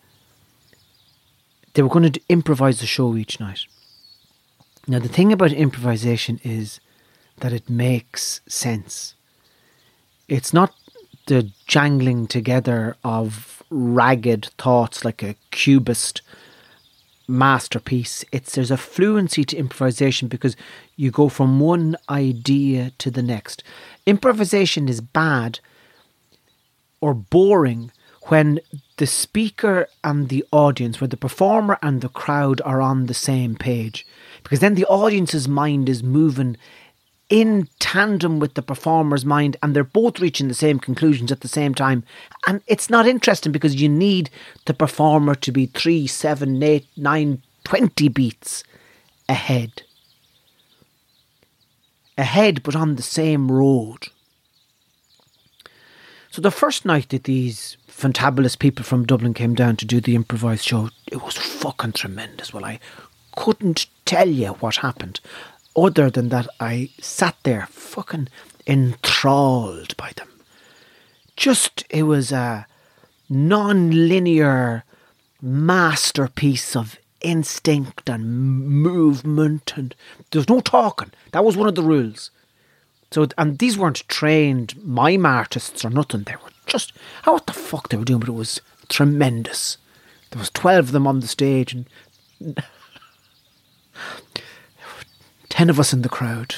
they 1.75 1.83
were 1.83 1.89
going 1.89 2.11
to 2.13 2.21
improvise 2.29 2.81
the 2.81 2.87
show 2.87 3.17
each 3.17 3.41
night. 3.41 3.61
Now, 4.87 4.99
the 4.99 5.09
thing 5.09 5.33
about 5.33 5.53
improvisation 5.53 6.41
is 6.43 6.81
that 7.39 7.53
it 7.53 7.71
makes 7.71 8.41
sense. 8.47 9.15
It's 10.29 10.53
not 10.53 10.75
the 11.31 11.49
jangling 11.69 12.27
together 12.27 12.97
of 13.05 13.63
ragged 13.71 14.47
thoughts 14.59 15.05
like 15.05 15.23
a 15.23 15.37
cubist 15.53 16.23
masterpiece. 17.29 18.25
It's 18.33 18.57
there's 18.57 18.73
a 18.73 18.77
fluency 18.77 19.45
to 19.45 19.57
improvisation 19.57 20.27
because 20.27 20.57
you 20.97 21.13
go 21.13 21.29
from 21.29 21.61
one 21.61 21.97
idea 22.09 22.91
to 22.99 23.13
the 23.13 23.23
next. 23.23 23.63
Improvisation 24.07 24.89
is 24.89 25.01
bad 25.01 25.61
or 27.01 27.15
boring 27.15 27.93
when 28.25 28.59
the 28.97 29.07
speaker 29.07 29.87
and 30.03 30.31
the 30.31 30.45
audience, 30.51 31.01
where 31.01 31.07
the 31.07 31.17
performer 31.17 31.79
and 31.81 32.01
the 32.01 32.09
crowd 32.09 32.61
are 32.65 32.81
on 32.81 33.07
the 33.07 33.15
same 33.15 33.55
page. 33.55 34.05
Because 34.43 34.59
then 34.59 34.75
the 34.75 34.87
audience's 34.87 35.47
mind 35.47 35.89
is 35.89 36.03
moving 36.03 36.57
in 37.31 37.69
tandem 37.79 38.41
with 38.41 38.55
the 38.55 38.63
performer's 38.63 39.25
mind 39.25 39.57
and 39.63 39.75
they're 39.75 39.85
both 39.85 40.21
reaching 40.21 40.49
the 40.49 40.55
same 40.55 40.81
conclusions 40.81 41.31
at 41.31 41.41
the 41.41 41.49
same 41.49 41.75
time. 41.75 42.03
And 42.47 42.61
it's 42.67 42.91
not 42.91 43.07
interesting 43.07 43.53
because 43.53 43.81
you 43.81 43.89
need 43.89 44.29
the 44.67 44.75
performer 44.75 45.37
to 45.37 45.53
be 45.53 45.67
three, 45.67 46.09
seven, 46.09 46.61
eight, 46.63 46.87
nine, 46.97 47.41
twenty 47.65 48.09
beats 48.09 48.65
ahead. 49.29 49.83
Ahead, 52.19 52.63
but 52.65 52.77
on 52.77 52.97
the 52.97 53.03
same 53.03 53.51
road. 53.51 54.09
So 56.31 56.43
the 56.43 56.51
first 56.51 56.85
night 56.85 57.09
that 57.11 57.25
these 57.25 57.77
fantabulous 57.89 58.59
people 58.59 58.85
from 58.85 59.07
Dublin 59.07 59.35
came 59.35 59.55
down 59.55 59.77
to 59.77 59.87
do 59.87 60.01
the 60.01 60.17
improvised 60.17 60.65
show, 60.65 60.91
it 61.11 61.23
was 61.23 61.37
fucking 61.37 61.93
tremendous. 61.93 62.53
Well, 62.53 62.65
I 62.65 62.81
couldn't 63.37 63.87
tell 64.05 64.29
you 64.29 64.49
what 64.55 64.77
happened 64.77 65.21
other 65.77 66.11
than 66.11 66.29
that 66.31 66.49
I 66.59 66.91
sat 67.01 67.37
there 67.43 67.67
fucking 67.71 68.29
enthralled 68.67 69.97
by 69.97 70.13
them. 70.17 70.29
Just, 71.37 71.85
it 71.91 72.05
was 72.05 72.33
a 72.33 72.67
non 73.29 74.09
linear 74.09 74.85
masterpiece 75.41 76.77
of 76.77 76.99
instinct 77.21 78.09
and 78.09 78.63
movement, 78.69 79.73
and 79.77 79.95
there 80.31 80.41
was 80.41 80.49
no 80.49 80.61
talking. 80.61 81.13
That 81.33 81.45
was 81.45 81.57
one 81.57 81.69
of 81.69 81.75
the 81.75 81.83
rules. 81.83 82.31
So, 83.11 83.27
and 83.37 83.59
these 83.59 83.77
weren't 83.77 84.09
trained 84.09 84.75
mime 84.85 85.27
artists 85.27 85.85
or 85.85 85.91
nothing. 85.91 86.23
They 86.23 86.37
were 86.37 86.51
just, 86.67 86.93
how 87.23 87.33
what 87.35 87.47
the 87.47 87.53
fuck 87.53 87.89
they 87.89 87.97
were 87.97 88.05
doing, 88.05 88.21
but 88.21 88.29
it 88.29 88.33
was 88.33 88.61
tremendous. 88.89 89.79
There 90.31 90.39
was 90.39 90.51
12 90.51 90.87
of 90.87 90.93
them 90.93 91.07
on 91.07 91.21
the 91.21 91.27
stage, 91.27 91.75
and 91.75 91.87
ten 95.61 95.69
of 95.69 95.79
us 95.79 95.93
in 95.93 96.01
the 96.01 96.09
crowd. 96.09 96.55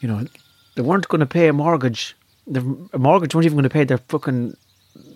You 0.00 0.08
know, 0.08 0.26
they 0.74 0.82
weren't 0.82 1.06
going 1.06 1.20
to 1.20 1.26
pay 1.26 1.46
a 1.46 1.52
mortgage. 1.52 2.16
A 2.52 2.98
mortgage 2.98 3.32
weren't 3.32 3.44
even 3.44 3.54
going 3.54 3.62
to 3.62 3.78
pay 3.78 3.84
their 3.84 3.98
fucking. 4.08 4.56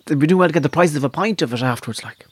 They'd 0.07 0.21
be 0.21 0.29
doing 0.29 0.39
well 0.39 0.49
to 0.49 0.55
get 0.55 0.63
the 0.63 0.69
prices 0.69 0.95
of 0.95 1.03
a 1.03 1.09
pint 1.09 1.43
of 1.43 1.53
it 1.53 1.63
afterwards, 1.63 2.05
like. 2.05 2.27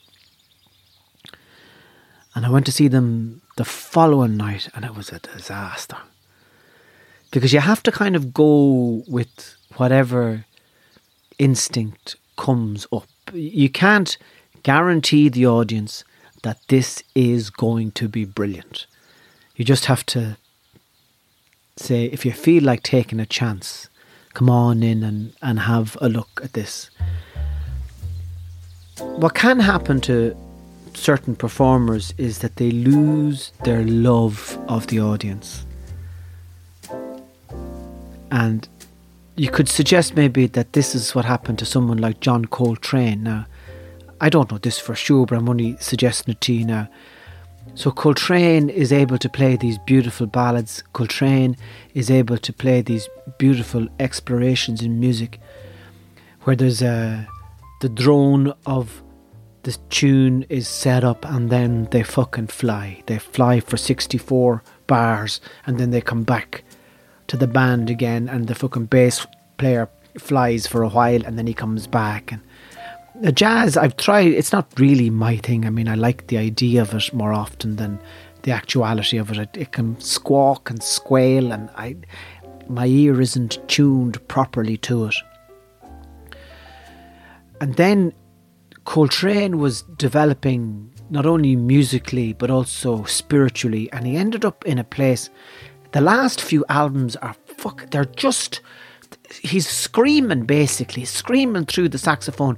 And 2.33 2.45
I 2.45 2.49
went 2.49 2.65
to 2.67 2.71
see 2.71 2.87
them 2.87 3.41
the 3.57 3.65
following 3.65 4.37
night, 4.37 4.69
and 4.73 4.85
it 4.85 4.95
was 4.95 5.09
a 5.09 5.19
disaster. 5.19 5.97
Because 7.31 7.51
you 7.51 7.59
have 7.59 7.83
to 7.83 7.91
kind 7.91 8.15
of 8.15 8.33
go 8.33 9.03
with 9.09 9.57
whatever 9.75 10.45
instinct 11.37 12.15
comes 12.37 12.87
up. 12.93 13.09
You 13.33 13.69
can't 13.69 14.17
guarantee 14.63 15.27
the 15.27 15.47
audience 15.47 16.05
that 16.43 16.59
this 16.69 17.03
is 17.13 17.49
going 17.49 17.91
to 17.91 18.07
be 18.07 18.23
brilliant. 18.23 18.85
You 19.55 19.65
just 19.65 19.85
have 19.85 20.05
to 20.07 20.37
say, 21.77 22.05
if 22.05 22.25
you 22.25 22.31
feel 22.31 22.63
like 22.63 22.83
taking 22.83 23.19
a 23.19 23.25
chance, 23.25 23.89
come 24.33 24.49
on 24.49 24.83
in 24.83 25.03
and, 25.03 25.33
and 25.41 25.59
have 25.59 25.97
a 26.01 26.09
look 26.09 26.41
at 26.43 26.53
this. 26.53 26.89
What 28.97 29.33
can 29.33 29.59
happen 29.59 29.99
to 30.01 30.35
certain 30.93 31.35
performers 31.35 32.13
is 32.17 32.39
that 32.39 32.57
they 32.57 32.71
lose 32.71 33.51
their 33.63 33.83
love 33.83 34.59
of 34.67 34.87
the 34.87 34.99
audience. 34.99 35.65
And 38.29 38.67
you 39.35 39.49
could 39.49 39.67
suggest 39.67 40.15
maybe 40.15 40.47
that 40.47 40.73
this 40.73 40.95
is 40.95 41.15
what 41.15 41.25
happened 41.25 41.59
to 41.59 41.65
someone 41.65 41.97
like 41.97 42.19
John 42.19 42.45
Coltrane. 42.45 43.23
Now, 43.23 43.45
I 44.19 44.29
don't 44.29 44.51
know 44.51 44.57
this 44.57 44.79
for 44.79 44.95
sure, 44.95 45.25
but 45.25 45.37
I'm 45.37 45.49
only 45.49 45.77
suggesting 45.77 46.33
it 46.33 46.41
to 46.41 46.53
you 46.53 46.65
now. 46.65 46.87
So 47.75 47.91
Coltrane 47.91 48.69
is 48.69 48.91
able 48.91 49.17
to 49.17 49.29
play 49.29 49.55
these 49.55 49.77
beautiful 49.79 50.27
ballads. 50.27 50.83
Coltrane 50.93 51.55
is 51.93 52.11
able 52.11 52.37
to 52.37 52.53
play 52.53 52.81
these 52.81 53.07
beautiful 53.37 53.87
explorations 53.99 54.81
in 54.81 54.99
music, 54.99 55.39
where 56.41 56.55
there's 56.55 56.81
a 56.81 57.27
the 57.81 57.89
drone 57.89 58.53
of 58.65 59.01
the 59.63 59.77
tune 59.89 60.45
is 60.49 60.67
set 60.67 61.03
up, 61.03 61.25
and 61.25 61.49
then 61.49 61.87
they 61.91 62.03
fucking 62.03 62.47
fly. 62.47 63.01
They 63.05 63.19
fly 63.19 63.59
for 63.59 63.77
64 63.77 64.63
bars, 64.87 65.39
and 65.65 65.79
then 65.79 65.91
they 65.91 66.01
come 66.01 66.23
back 66.23 66.63
to 67.27 67.37
the 67.37 67.47
band 67.47 67.89
again, 67.89 68.27
and 68.27 68.47
the 68.47 68.55
fucking 68.55 68.87
bass 68.87 69.25
player 69.57 69.89
flies 70.17 70.67
for 70.67 70.83
a 70.83 70.89
while, 70.89 71.23
and 71.25 71.37
then 71.37 71.47
he 71.47 71.53
comes 71.53 71.87
back 71.87 72.31
and 72.31 72.41
the 73.15 73.31
jazz 73.31 73.77
I've 73.77 73.97
tried 73.97 74.31
it's 74.31 74.51
not 74.51 74.67
really 74.79 75.09
my 75.09 75.37
thing. 75.37 75.65
I 75.65 75.69
mean 75.69 75.87
I 75.87 75.95
like 75.95 76.27
the 76.27 76.37
idea 76.37 76.81
of 76.81 76.93
it 76.93 77.13
more 77.13 77.33
often 77.33 77.75
than 77.75 77.99
the 78.43 78.51
actuality 78.51 79.17
of 79.17 79.31
it. 79.31 79.37
It, 79.37 79.57
it 79.57 79.71
can 79.71 79.99
squawk 79.99 80.69
and 80.69 80.81
squeal 80.81 81.51
and 81.51 81.69
I 81.75 81.97
my 82.67 82.85
ear 82.85 83.19
isn't 83.19 83.59
tuned 83.67 84.25
properly 84.27 84.77
to 84.77 85.05
it. 85.05 85.15
And 87.59 87.75
then 87.75 88.13
Coltrane 88.85 89.59
was 89.59 89.83
developing 89.83 90.91
not 91.09 91.25
only 91.25 91.55
musically 91.55 92.33
but 92.33 92.49
also 92.49 93.03
spiritually 93.03 93.91
and 93.91 94.07
he 94.07 94.15
ended 94.15 94.45
up 94.45 94.65
in 94.65 94.79
a 94.79 94.83
place 94.83 95.29
the 95.91 96.01
last 96.01 96.41
few 96.41 96.63
albums 96.69 97.17
are 97.17 97.35
fuck 97.57 97.89
they're 97.91 98.05
just 98.05 98.61
he's 99.41 99.67
screaming 99.67 100.45
basically 100.45 101.03
screaming 101.03 101.65
through 101.65 101.89
the 101.89 101.97
saxophone 101.97 102.57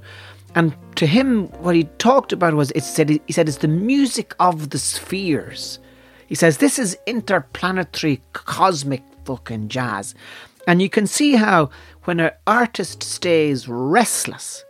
and 0.54 0.74
to 0.96 1.06
him, 1.06 1.48
what 1.60 1.74
he 1.74 1.84
talked 1.98 2.32
about 2.32 2.54
was 2.54 2.70
it 2.72 2.84
said 2.84 3.10
he 3.10 3.32
said 3.32 3.48
it's 3.48 3.58
the 3.58 3.68
music 3.68 4.34
of 4.38 4.70
the 4.70 4.78
spheres. 4.78 5.78
He 6.26 6.34
says 6.34 6.58
this 6.58 6.78
is 6.78 6.96
interplanetary 7.06 8.22
cosmic 8.32 9.02
fucking 9.24 9.68
jazz. 9.68 10.14
And 10.66 10.80
you 10.80 10.88
can 10.88 11.06
see 11.06 11.34
how 11.34 11.70
when 12.04 12.20
an 12.20 12.30
artist 12.46 13.02
stays 13.02 13.68
restless, 13.68 14.64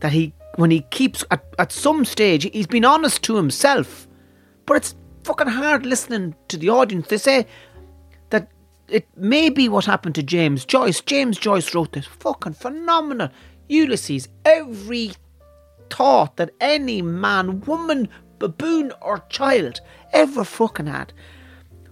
that 0.00 0.12
he 0.12 0.32
when 0.56 0.70
he 0.70 0.80
keeps 0.90 1.24
at, 1.30 1.44
at 1.58 1.72
some 1.72 2.04
stage 2.04 2.48
he's 2.52 2.66
been 2.66 2.84
honest 2.84 3.22
to 3.24 3.36
himself. 3.36 4.08
But 4.64 4.78
it's 4.78 4.94
fucking 5.24 5.48
hard 5.48 5.84
listening 5.84 6.34
to 6.48 6.56
the 6.56 6.70
audience. 6.70 7.08
They 7.08 7.18
say 7.18 7.46
that 8.30 8.48
it 8.88 9.06
may 9.16 9.50
be 9.50 9.68
what 9.68 9.84
happened 9.84 10.14
to 10.14 10.22
James 10.22 10.64
Joyce. 10.64 11.00
James 11.02 11.36
Joyce 11.36 11.74
wrote 11.74 11.92
this 11.92 12.06
fucking 12.06 12.54
phenomenal 12.54 13.28
Ulysses, 13.72 14.28
every 14.44 15.12
thought 15.88 16.36
that 16.36 16.54
any 16.60 17.00
man, 17.00 17.62
woman, 17.62 18.08
baboon, 18.38 18.92
or 19.00 19.24
child 19.30 19.80
ever 20.12 20.44
fucking 20.44 20.86
had 20.86 21.12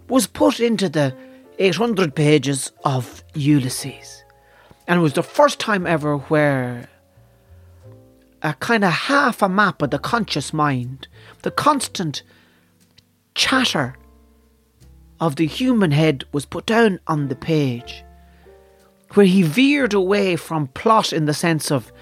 was 0.08 0.26
put 0.26 0.60
into 0.60 0.88
the 0.90 1.16
800 1.58 2.14
pages 2.14 2.72
of 2.84 3.24
Ulysses. 3.34 4.24
And 4.86 5.00
it 5.00 5.02
was 5.02 5.14
the 5.14 5.22
first 5.22 5.58
time 5.58 5.86
ever 5.86 6.18
where 6.18 6.88
a 8.42 8.54
kind 8.54 8.84
of 8.84 8.92
half 8.92 9.40
a 9.40 9.48
map 9.48 9.80
of 9.80 9.90
the 9.90 9.98
conscious 9.98 10.52
mind, 10.52 11.08
the 11.42 11.50
constant 11.50 12.22
chatter 13.34 13.96
of 15.18 15.36
the 15.36 15.46
human 15.46 15.92
head 15.92 16.24
was 16.32 16.44
put 16.44 16.66
down 16.66 17.00
on 17.06 17.28
the 17.28 17.36
page 17.36 18.04
where 19.14 19.26
he 19.26 19.42
veered 19.42 19.92
away 19.92 20.36
from 20.36 20.68
plot 20.68 21.12
in 21.12 21.24
the 21.24 21.34
sense 21.34 21.70
of 21.70 21.92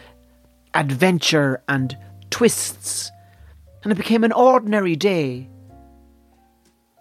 adventure 0.75 1.63
and 1.69 1.97
twists, 2.31 3.11
and 3.83 3.93
it 3.93 3.97
became 3.97 4.25
an 4.25 4.33
ordinary 4.33 4.97
day. 4.97 5.49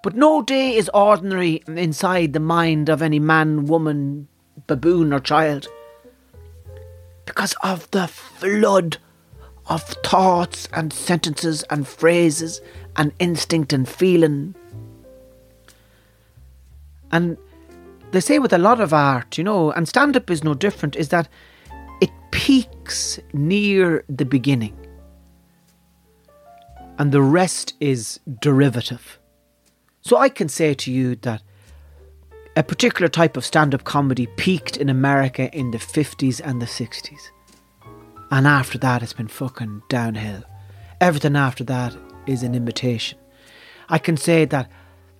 But 0.03 0.15
no 0.15 0.41
day 0.41 0.75
is 0.75 0.89
ordinary 0.93 1.61
inside 1.67 2.33
the 2.33 2.39
mind 2.39 2.87
of 2.87 3.01
any 3.01 3.19
man, 3.19 3.65
woman, 3.65 4.27
baboon, 4.67 5.11
or 5.11 5.19
child. 5.19 5.67
Because 7.25 7.53
of 7.61 7.91
the 7.91 8.07
flood 8.07 8.97
of 9.65 9.83
thoughts 9.83 10.69
and 10.71 10.93
sentences 10.93 11.63
and 11.63 11.85
phrases 11.85 12.61
and 12.95 13.11
instinct 13.19 13.73
and 13.73 13.87
feeling. 13.87 14.55
And 17.11 17.37
they 18.11 18.19
say 18.19 18.39
with 18.39 18.53
a 18.53 18.57
lot 18.57 18.79
of 18.79 18.93
art, 18.93 19.37
you 19.37 19.43
know, 19.43 19.71
and 19.71 19.87
stand 19.87 20.15
up 20.15 20.29
is 20.29 20.43
no 20.43 20.53
different, 20.53 20.95
is 20.95 21.09
that 21.09 21.27
it 22.01 22.11
peaks 22.31 23.19
near 23.33 24.03
the 24.07 24.25
beginning 24.25 24.75
and 26.97 27.11
the 27.11 27.21
rest 27.21 27.73
is 27.79 28.19
derivative. 28.41 29.19
So 30.01 30.17
I 30.17 30.29
can 30.29 30.49
say 30.49 30.73
to 30.73 30.91
you 30.91 31.15
that 31.17 31.41
a 32.55 32.63
particular 32.63 33.07
type 33.07 33.37
of 33.37 33.45
stand 33.45 33.75
up 33.75 33.83
comedy 33.83 34.27
peaked 34.37 34.77
in 34.77 34.89
America 34.89 35.53
in 35.55 35.71
the 35.71 35.77
50s 35.77 36.41
and 36.43 36.61
the 36.61 36.65
60s. 36.65 37.29
And 38.31 38.47
after 38.47 38.77
that, 38.79 39.03
it's 39.03 39.13
been 39.13 39.27
fucking 39.27 39.83
downhill. 39.89 40.43
Everything 40.99 41.35
after 41.35 41.63
that 41.65 41.95
is 42.25 42.41
an 42.43 42.55
imitation. 42.55 43.19
I 43.89 43.99
can 43.99 44.17
say 44.17 44.45
that 44.45 44.69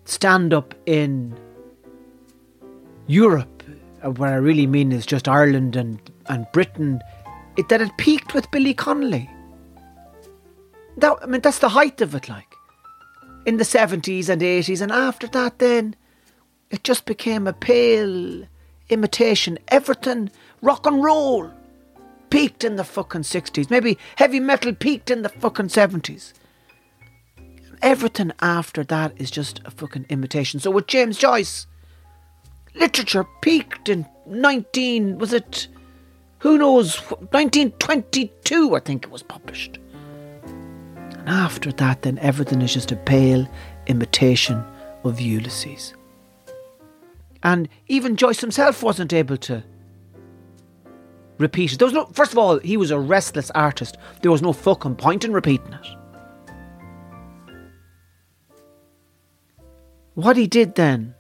stand 0.06 0.54
up 0.54 0.74
in 0.86 1.38
Europe, 3.08 3.64
uh, 4.04 4.12
what 4.12 4.30
I 4.30 4.36
really 4.36 4.68
mean 4.68 4.92
is 4.92 5.06
just 5.06 5.28
Ireland 5.28 5.76
and, 5.76 6.00
and 6.28 6.46
Britain, 6.52 7.02
it, 7.56 7.70
that 7.70 7.82
it 7.82 7.96
peaked 7.98 8.34
with 8.34 8.52
Billy 8.52 8.74
Connolly. 8.74 9.30
That, 10.98 11.18
I 11.22 11.26
mean, 11.26 11.42
that's 11.42 11.60
the 11.60 11.70
height 11.70 12.02
of 12.02 12.14
it, 12.16 12.28
like. 12.28 12.54
In 13.46 13.58
the 13.58 13.64
70s 13.64 14.30
and 14.30 14.42
80s, 14.42 14.82
and 14.82 14.92
after 14.92 15.28
that, 15.28 15.60
then, 15.60 15.96
it 16.70 16.84
just 16.84 17.06
became 17.06 17.48
a 17.48 17.54
pale 17.54 18.44
imitation. 18.90 19.58
Everything, 19.70 20.30
rock 20.62 20.86
and 20.86 21.04
roll, 21.04 21.50
peaked 22.30 22.64
in 22.64 22.76
the 22.76 22.84
fucking 22.84 23.22
60s. 23.22 23.70
Maybe 23.70 23.98
heavy 24.18 24.40
metal 24.40 24.74
peaked 24.74 25.10
in 25.10 25.22
the 25.22 25.30
fucking 25.30 25.68
70s. 25.68 26.34
Everything 27.82 28.34
after 28.42 28.84
that 28.84 29.14
is 29.18 29.32
just 29.32 29.62
a 29.64 29.72
fucking 29.72 30.08
imitation. 30.10 30.60
So 30.60 30.72
with 30.72 30.88
James 30.88 31.18
Joyce, 31.18 31.68
literature 32.78 33.26
peaked 33.42 33.90
in 33.90 34.06
19 34.26 35.18
was 35.18 35.34
it 35.34 35.68
who 36.40 36.58
knows 36.58 36.98
1922 37.00 38.76
I 38.76 38.80
think 38.80 39.06
it 39.06 39.12
was 39.12 39.24
published. 39.24 39.80
And 40.46 41.30
after 41.30 41.72
that 41.74 42.02
then 42.04 42.18
everything 42.20 42.62
is 42.62 42.74
just 42.74 42.92
a 42.92 42.96
pale 42.96 43.48
imitation 43.88 44.64
of 45.04 45.20
Ulysses. 45.20 45.94
And 47.44 47.70
even 47.88 48.16
Joyce 48.16 48.42
himself 48.42 48.84
wasn't 48.84 49.14
able 49.14 49.38
to 49.38 49.64
repeat 51.38 51.74
it. 51.74 51.80
There 51.80 51.86
was 51.86 51.94
no 51.94 52.06
first 52.08 52.32
of 52.32 52.38
all 52.38 52.60
he 52.60 52.78
was 52.78 52.92
a 52.92 53.00
restless 53.00 53.52
artist. 53.52 53.98
There 54.22 54.32
was 54.32 54.42
no 54.42 54.54
fucking 54.54 54.96
point 54.96 55.24
in 55.24 55.34
repeating 55.34 55.74
it. 55.74 55.88
What 60.16 60.36
he 60.36 60.48
did 60.48 60.76
then 60.76 61.14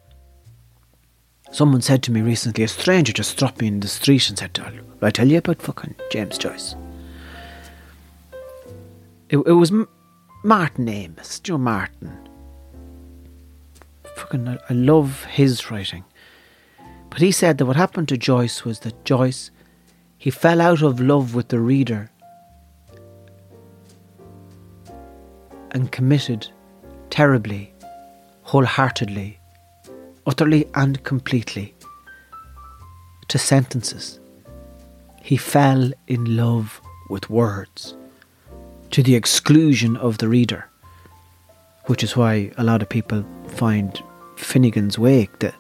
Someone 1.52 1.82
said 1.82 2.04
to 2.04 2.12
me 2.12 2.22
recently, 2.22 2.64
a 2.64 2.68
stranger 2.68 3.14
just 3.14 3.32
stopped 3.32 3.62
me 3.62 3.68
in 3.68 3.80
the 3.80 3.88
street 3.88 4.30
and 4.30 4.38
said, 4.38 4.60
I 5.02 5.12
tell 5.12 5.28
you 5.28 5.38
about 5.38 5.62
fucking 5.62 5.96
James 6.12 6.38
Joyce? 6.38 6.76
It, 9.30 9.38
it 9.38 9.54
was 9.54 9.72
M- 9.72 9.88
Martin 10.44 10.88
Amis, 10.90 11.40
Joe 11.40 11.58
Martin. 11.58 12.30
Fucking, 14.16 14.48
I, 14.48 14.58
I 14.70 14.74
love 14.74 15.24
his 15.26 15.72
writing. 15.72 16.04
But 17.10 17.20
he 17.20 17.32
said 17.32 17.58
that 17.58 17.66
what 17.66 17.76
happened 17.76 18.10
to 18.10 18.18
Joyce 18.18 18.64
was 18.64 18.80
that 18.82 19.06
Joyce, 19.06 19.52
he 20.18 20.30
fell 20.30 20.62
out 20.62 20.82
of 20.82 21.00
love 21.00 21.34
with 21.34 21.48
the 21.48 21.60
reader 21.60 22.12
and 25.72 25.92
committed 25.92 26.50
terribly, 27.10 27.74
wholeheartedly 28.44 29.37
utterly 30.28 30.68
and 30.76 31.04
completely 31.04 31.74
to 33.30 33.40
sentences. 33.40 34.20
He 35.24 35.38
fell 35.38 35.92
in 36.08 36.38
love 36.38 36.80
with 37.10 37.30
words. 37.30 37.96
to 38.92 39.04
the 39.04 39.16
exclusion 39.16 39.98
of 39.98 40.18
the 40.18 40.28
reader, 40.28 40.70
which 41.86 42.04
is 42.04 42.16
why 42.16 42.52
a 42.58 42.64
lot 42.64 42.82
of 42.82 42.90
people 42.90 43.26
find 43.48 44.02
Finnegans 44.36 44.98
Wake 44.98 45.40
that. 45.40 45.56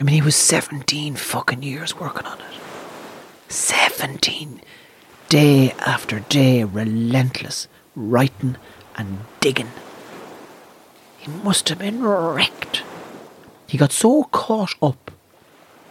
I 0.00 0.04
mean, 0.04 0.14
he 0.14 0.22
was 0.22 0.36
17 0.36 1.16
fucking 1.16 1.62
years 1.62 1.94
working 1.98 2.26
on 2.26 2.38
it. 2.38 3.52
17. 3.52 4.60
Day 5.28 5.72
after 5.86 6.20
day, 6.20 6.64
relentless, 6.64 7.68
writing 7.94 8.56
and 8.96 9.20
digging. 9.40 9.70
He 11.18 11.30
must 11.30 11.68
have 11.68 11.78
been 11.78 12.02
wrecked. 12.02 12.79
He 13.70 13.78
got 13.78 13.92
so 13.92 14.24
caught 14.24 14.74
up 14.82 15.12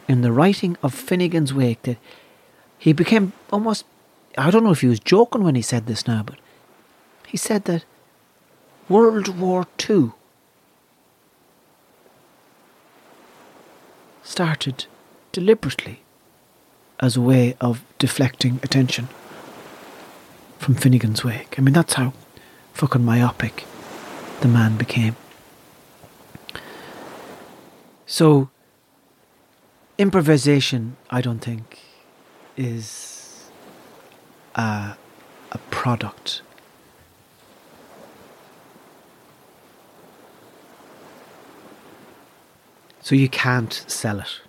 in 0.10 0.20
the 0.20 0.34
writing 0.34 0.76
of 0.84 0.94
Finnegans 0.94 1.54
Wake 1.54 1.82
that 1.84 1.96
he 2.78 2.92
became 2.92 3.32
almost. 3.54 3.86
I 4.38 4.52
don't 4.52 4.66
know 4.66 4.72
if 4.72 4.82
he 4.82 4.88
was 4.88 5.00
joking 5.00 5.46
when 5.46 5.56
he 5.56 5.62
said 5.62 5.86
this 5.86 6.06
now, 6.06 6.24
but 6.24 6.40
he 7.26 7.38
said 7.38 7.64
that 7.66 7.86
World 8.90 9.30
War 9.40 9.66
II 9.90 10.12
started 14.24 14.86
deliberately 15.32 16.02
as 17.00 17.16
a 17.16 17.22
way 17.22 17.56
of 17.62 17.82
deflecting 17.98 18.60
attention 18.62 19.08
from 20.58 20.76
Finnegans 20.76 21.24
Wake. 21.24 21.58
I 21.58 21.62
mean, 21.62 21.76
that's 21.76 21.94
how 21.94 22.12
fucking 22.74 23.06
myopic 23.06 23.64
the 24.42 24.50
man 24.50 24.76
became. 24.76 25.16
So, 28.12 28.50
improvisation, 30.00 30.98
I 31.12 31.22
don't 31.22 31.38
think, 31.38 31.78
is 32.58 33.52
a, 34.56 34.96
a 35.52 35.58
product. 35.70 36.42
So 43.02 43.14
you 43.14 43.30
can't 43.30 43.74
sell 43.86 44.22
it. 44.22 44.42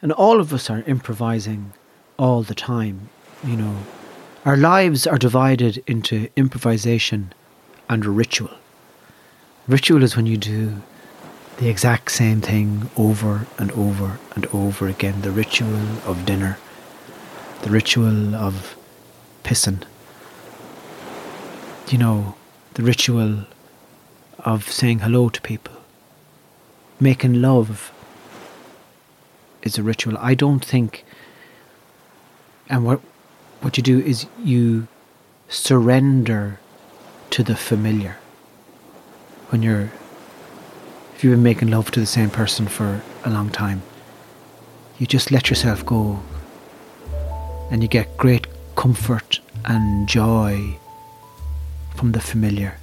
And 0.00 0.10
all 0.10 0.40
of 0.40 0.54
us 0.54 0.70
are 0.70 0.80
improvising 0.86 1.74
all 2.18 2.42
the 2.42 2.54
time, 2.54 3.10
you 3.44 3.56
know. 3.58 3.76
Our 4.46 4.56
lives 4.56 5.06
are 5.06 5.18
divided 5.18 5.84
into 5.86 6.30
improvisation 6.36 7.34
and 7.90 8.06
ritual. 8.06 8.56
Ritual 9.68 10.02
is 10.02 10.16
when 10.16 10.24
you 10.24 10.38
do 10.38 10.80
the 11.58 11.68
exact 11.68 12.10
same 12.10 12.40
thing 12.40 12.90
over 12.96 13.46
and 13.58 13.70
over 13.72 14.18
and 14.34 14.46
over 14.46 14.88
again. 14.88 15.20
The 15.22 15.30
ritual 15.30 15.98
of 16.06 16.24
dinner, 16.26 16.58
the 17.62 17.70
ritual 17.70 18.34
of 18.34 18.76
pissing, 19.44 19.82
you 21.88 21.98
know, 21.98 22.34
the 22.74 22.82
ritual 22.82 23.44
of 24.38 24.70
saying 24.70 25.00
hello 25.00 25.28
to 25.28 25.40
people, 25.40 25.74
making 26.98 27.40
love 27.40 27.92
is 29.62 29.78
a 29.78 29.82
ritual. 29.82 30.16
I 30.18 30.34
don't 30.34 30.64
think, 30.64 31.04
and 32.68 32.84
what 32.84 33.00
what 33.60 33.76
you 33.76 33.82
do 33.82 34.00
is 34.00 34.26
you 34.42 34.88
surrender 35.48 36.58
to 37.30 37.44
the 37.44 37.54
familiar 37.54 38.16
when 39.50 39.62
you're 39.62 39.92
if 41.22 41.26
you've 41.26 41.36
been 41.36 41.42
making 41.44 41.70
love 41.70 41.88
to 41.88 42.00
the 42.00 42.06
same 42.06 42.28
person 42.28 42.66
for 42.66 43.00
a 43.24 43.30
long 43.30 43.48
time, 43.48 43.80
you 44.98 45.06
just 45.06 45.30
let 45.30 45.48
yourself 45.48 45.86
go 45.86 46.20
and 47.70 47.80
you 47.80 47.88
get 47.88 48.16
great 48.16 48.48
comfort 48.74 49.38
and 49.66 50.08
joy 50.08 50.76
from 51.94 52.10
the 52.10 52.20
familiar. 52.20 52.76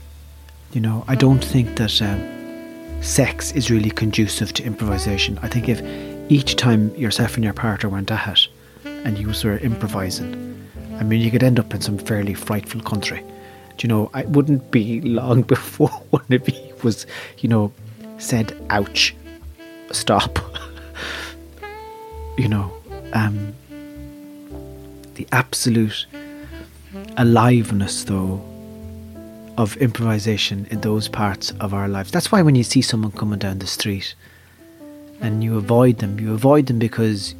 You 0.72 0.80
know, 0.80 1.04
I 1.06 1.16
don't 1.16 1.44
think 1.44 1.76
that 1.76 2.02
um, 2.02 3.04
sex 3.04 3.52
is 3.52 3.70
really 3.70 3.92
conducive 3.92 4.54
to 4.54 4.64
improvisation. 4.64 5.38
I 5.42 5.50
think 5.50 5.68
if 5.68 5.82
each 6.32 6.56
time 6.56 6.96
yourself 6.96 7.36
and 7.36 7.44
your 7.44 7.52
partner 7.52 7.90
went 7.90 8.10
at 8.10 8.26
it 8.26 8.48
and 8.86 9.18
you 9.18 9.34
were 9.44 9.58
improvising, 9.58 10.66
I 10.94 11.04
mean, 11.04 11.20
you 11.20 11.30
could 11.30 11.44
end 11.44 11.60
up 11.60 11.74
in 11.74 11.82
some 11.82 11.98
fairly 11.98 12.36
frightful 12.36 12.80
country. 12.80 13.22
Do 13.76 13.86
you 13.86 13.90
know, 13.90 14.10
it 14.16 14.30
wouldn't 14.30 14.72
be 14.72 15.02
long 15.20 15.42
before 15.42 15.90
one 16.12 16.32
of 16.32 16.48
you 16.48 16.76
was, 16.84 17.06
you 17.40 17.50
know, 17.50 17.74
said, 18.20 18.56
ouch, 18.70 19.16
stop. 19.92 20.40
you 22.38 22.48
know, 22.48 22.72
um, 23.14 23.54
the 25.16 25.28
absolute 25.32 26.06
aliveness, 27.18 28.04
though, 28.04 28.42
of 29.58 29.76
improvisation 29.78 30.68
in 30.70 30.82
those 30.82 31.08
parts 31.08 31.52
of 31.60 31.74
our 31.74 31.88
lives. 31.88 32.12
That's 32.12 32.32
why 32.32 32.42
when 32.42 32.56
you 32.56 32.64
see 32.64 32.82
someone 32.82 33.12
coming 33.12 33.40
down 33.40 33.60
the 33.60 33.68
street 33.68 34.16
and 35.22 35.44
you 35.44 35.58
avoid 35.58 35.98
them, 35.98 36.20
you 36.20 36.34
avoid 36.34 36.68
them 36.68 36.80
because 36.80 37.36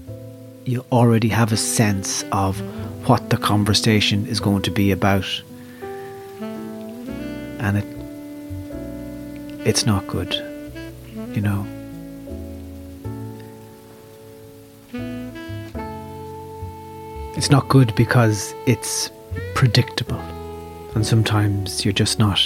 you 0.66 0.86
already 0.92 1.30
have 1.30 1.54
a 1.54 1.58
sense 1.58 2.24
of 2.32 2.60
what 3.08 3.30
the 3.30 3.38
conversation 3.38 4.26
is 4.28 4.40
going 4.40 4.62
to 4.64 4.72
be 4.72 4.92
about. 4.92 5.42
And 7.60 7.78
it 7.78 7.86
it's 9.66 9.86
not 9.86 10.08
good 10.08 10.49
you 11.40 11.46
know. 11.50 11.66
It's 17.38 17.50
not 17.50 17.70
good 17.70 17.96
because 17.96 18.54
it's 18.66 19.10
predictable, 19.56 20.20
and 20.96 21.06
sometimes 21.06 21.86
you're 21.86 21.94
just 21.94 22.20
not 22.20 22.42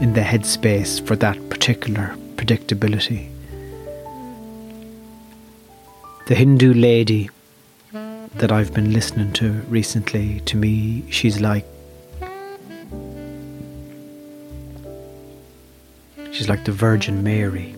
in 0.00 0.14
the 0.14 0.22
headspace 0.22 1.06
for 1.06 1.14
that 1.16 1.36
particular 1.48 2.16
predictability. 2.34 3.28
The 6.26 6.34
Hindu 6.34 6.74
lady 6.74 7.30
that 7.92 8.50
I've 8.50 8.72
been 8.74 8.92
listening 8.92 9.32
to 9.34 9.52
recently, 9.68 10.40
to 10.40 10.56
me, 10.56 11.04
she's 11.10 11.40
like 11.40 11.66
She's 16.40 16.48
like 16.48 16.64
the 16.64 16.72
Virgin 16.72 17.22
Mary. 17.22 17.74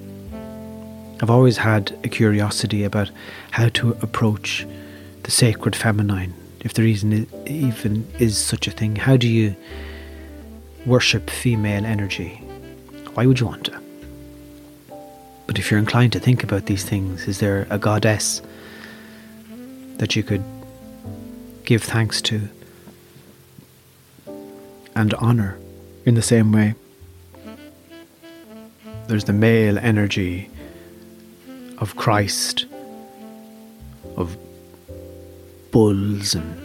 I've 1.21 1.31
always 1.31 1.57
had 1.57 1.99
a 2.05 2.09
curiosity 2.09 2.85
about 2.85 3.11
how 3.51 3.71
to 3.71 3.91
approach 4.03 4.65
the 5.25 5.33
sacred 5.33 5.75
feminine, 5.75 6.33
if 6.61 6.75
there 6.75 6.85
even 6.85 8.07
is 8.21 8.39
such 8.39 8.69
a 8.69 8.71
thing. 8.71 8.95
How 8.95 9.17
do 9.17 9.27
you 9.27 9.57
worship 10.87 11.29
female 11.29 11.85
energy? 11.85 12.35
Why 13.15 13.27
would 13.27 13.41
you 13.41 13.47
want 13.47 13.65
to? 13.65 13.81
But 15.49 15.59
if 15.59 15.69
you're 15.69 15.81
inclined 15.81 16.13
to 16.13 16.21
think 16.21 16.45
about 16.45 16.67
these 16.67 16.85
things, 16.85 17.27
is 17.27 17.41
there 17.41 17.67
a 17.69 17.79
goddess 17.79 18.43
that 19.97 20.15
you 20.15 20.23
could 20.23 20.45
give 21.65 21.83
thanks 21.83 22.23
to 22.23 22.49
and 24.95 25.15
honour 25.15 25.59
in 26.07 26.15
the 26.15 26.23
same 26.23 26.53
way? 26.53 26.77
There's 29.13 29.25
the 29.25 29.35
male 29.35 29.77
energy 29.79 30.49
of 31.77 31.97
Christ, 31.97 32.65
of 34.17 34.39
bulls 35.71 36.35
and 36.35 36.59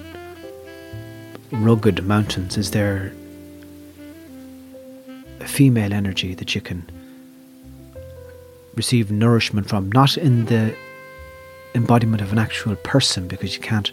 rugged 1.52 2.06
mountains. 2.06 2.56
Is 2.56 2.72
there 2.72 3.12
a 5.42 5.46
female 5.46 5.92
energy 5.92 6.36
that 6.36 6.56
you 6.56 6.62
can 6.62 6.90
receive 8.76 9.12
nourishment 9.12 9.68
from? 9.68 9.92
Not 9.92 10.16
in 10.16 10.46
the 10.46 10.74
embodiment 11.76 12.22
of 12.22 12.32
an 12.32 12.40
actual 12.40 12.78
person, 12.78 13.28
because 13.28 13.56
you 13.56 13.62
can't 13.62 13.92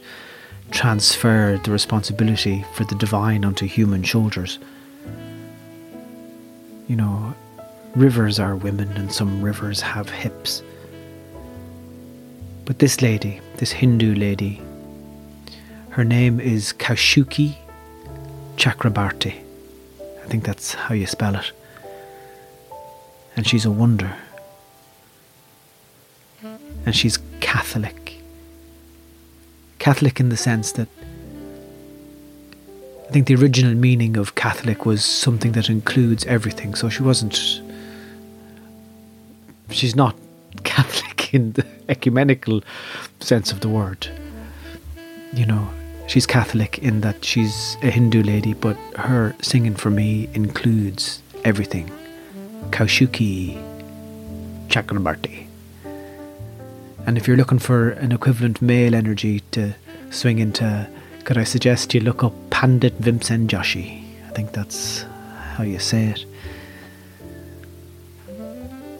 transfer 0.70 1.58
the 1.64 1.72
responsibility 1.72 2.64
for 2.74 2.84
the 2.84 2.94
divine 2.94 3.44
onto 3.44 3.66
human 3.66 4.04
shoulders. 4.04 4.60
You 6.86 6.94
know, 6.94 7.34
Rivers 7.96 8.40
are 8.40 8.56
women, 8.56 8.88
and 8.96 9.12
some 9.12 9.40
rivers 9.40 9.80
have 9.80 10.08
hips. 10.08 10.62
But 12.64 12.80
this 12.80 13.00
lady, 13.00 13.40
this 13.58 13.70
Hindu 13.70 14.16
lady, 14.16 14.60
her 15.90 16.02
name 16.02 16.40
is 16.40 16.72
Kaushiki 16.72 17.54
Chakraborty. 18.56 19.34
I 20.24 20.26
think 20.26 20.42
that's 20.42 20.74
how 20.74 20.94
you 20.94 21.06
spell 21.06 21.36
it. 21.36 21.52
And 23.36 23.46
she's 23.46 23.64
a 23.64 23.70
wonder. 23.70 24.16
And 26.84 26.96
she's 26.96 27.18
Catholic. 27.40 28.20
Catholic 29.78 30.18
in 30.18 30.30
the 30.30 30.36
sense 30.36 30.72
that 30.72 30.88
I 33.08 33.12
think 33.12 33.28
the 33.28 33.36
original 33.36 33.74
meaning 33.74 34.16
of 34.16 34.34
Catholic 34.34 34.84
was 34.84 35.04
something 35.04 35.52
that 35.52 35.68
includes 35.68 36.24
everything. 36.24 36.74
So 36.74 36.88
she 36.88 37.02
wasn't 37.02 37.60
she's 39.74 39.96
not 39.96 40.16
Catholic 40.64 41.34
in 41.34 41.52
the 41.52 41.66
ecumenical 41.88 42.62
sense 43.20 43.52
of 43.52 43.60
the 43.60 43.68
word. 43.68 44.08
You 45.32 45.46
know, 45.46 45.68
She's 46.06 46.26
Catholic 46.26 46.78
in 46.78 47.00
that 47.00 47.24
she's 47.24 47.76
a 47.82 47.90
Hindu 47.90 48.22
lady, 48.22 48.52
but 48.52 48.76
her 48.96 49.34
singing 49.40 49.74
for 49.74 49.90
me 49.90 50.28
includes 50.34 51.22
everything. 51.44 51.90
Kaushiki 52.70 53.58
Chakraborty. 54.68 55.46
And 57.06 57.16
if 57.16 57.26
you're 57.26 57.36
looking 57.36 57.58
for 57.58 57.90
an 57.90 58.12
equivalent 58.12 58.60
male 58.60 58.94
energy 58.94 59.40
to 59.52 59.74
swing 60.10 60.38
into, 60.38 60.88
could 61.24 61.38
I 61.38 61.44
suggest 61.44 61.94
you 61.94 62.00
look 62.00 62.22
up 62.22 62.34
Pandit 62.50 63.00
Bhimsen 63.00 63.46
Joshi? 63.48 64.04
I 64.26 64.30
think 64.30 64.52
that's 64.52 65.04
how 65.54 65.64
you 65.64 65.78
say 65.78 66.06
it. 66.08 66.26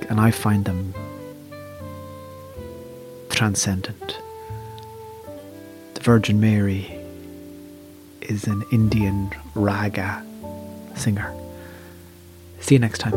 And 0.08 0.20
I 0.20 0.30
find 0.30 0.64
them 0.64 0.94
transcendent. 3.30 4.18
The 5.94 6.00
Virgin 6.00 6.40
Mary 6.40 6.98
is 8.22 8.46
an 8.46 8.62
Indian 8.70 9.30
raga 9.54 10.24
singer. 10.94 11.34
See 12.60 12.76
you 12.76 12.78
next 12.78 12.98
time. 12.98 13.12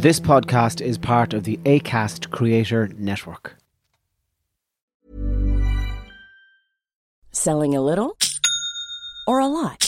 This 0.00 0.20
podcast 0.20 0.80
is 0.80 0.96
part 0.96 1.34
of 1.34 1.42
the 1.42 1.56
ACAST 1.64 2.30
Creator 2.30 2.90
Network. 2.98 3.56
Selling 7.32 7.74
a 7.74 7.80
little 7.80 8.16
or 9.26 9.40
a 9.40 9.48
lot? 9.48 9.87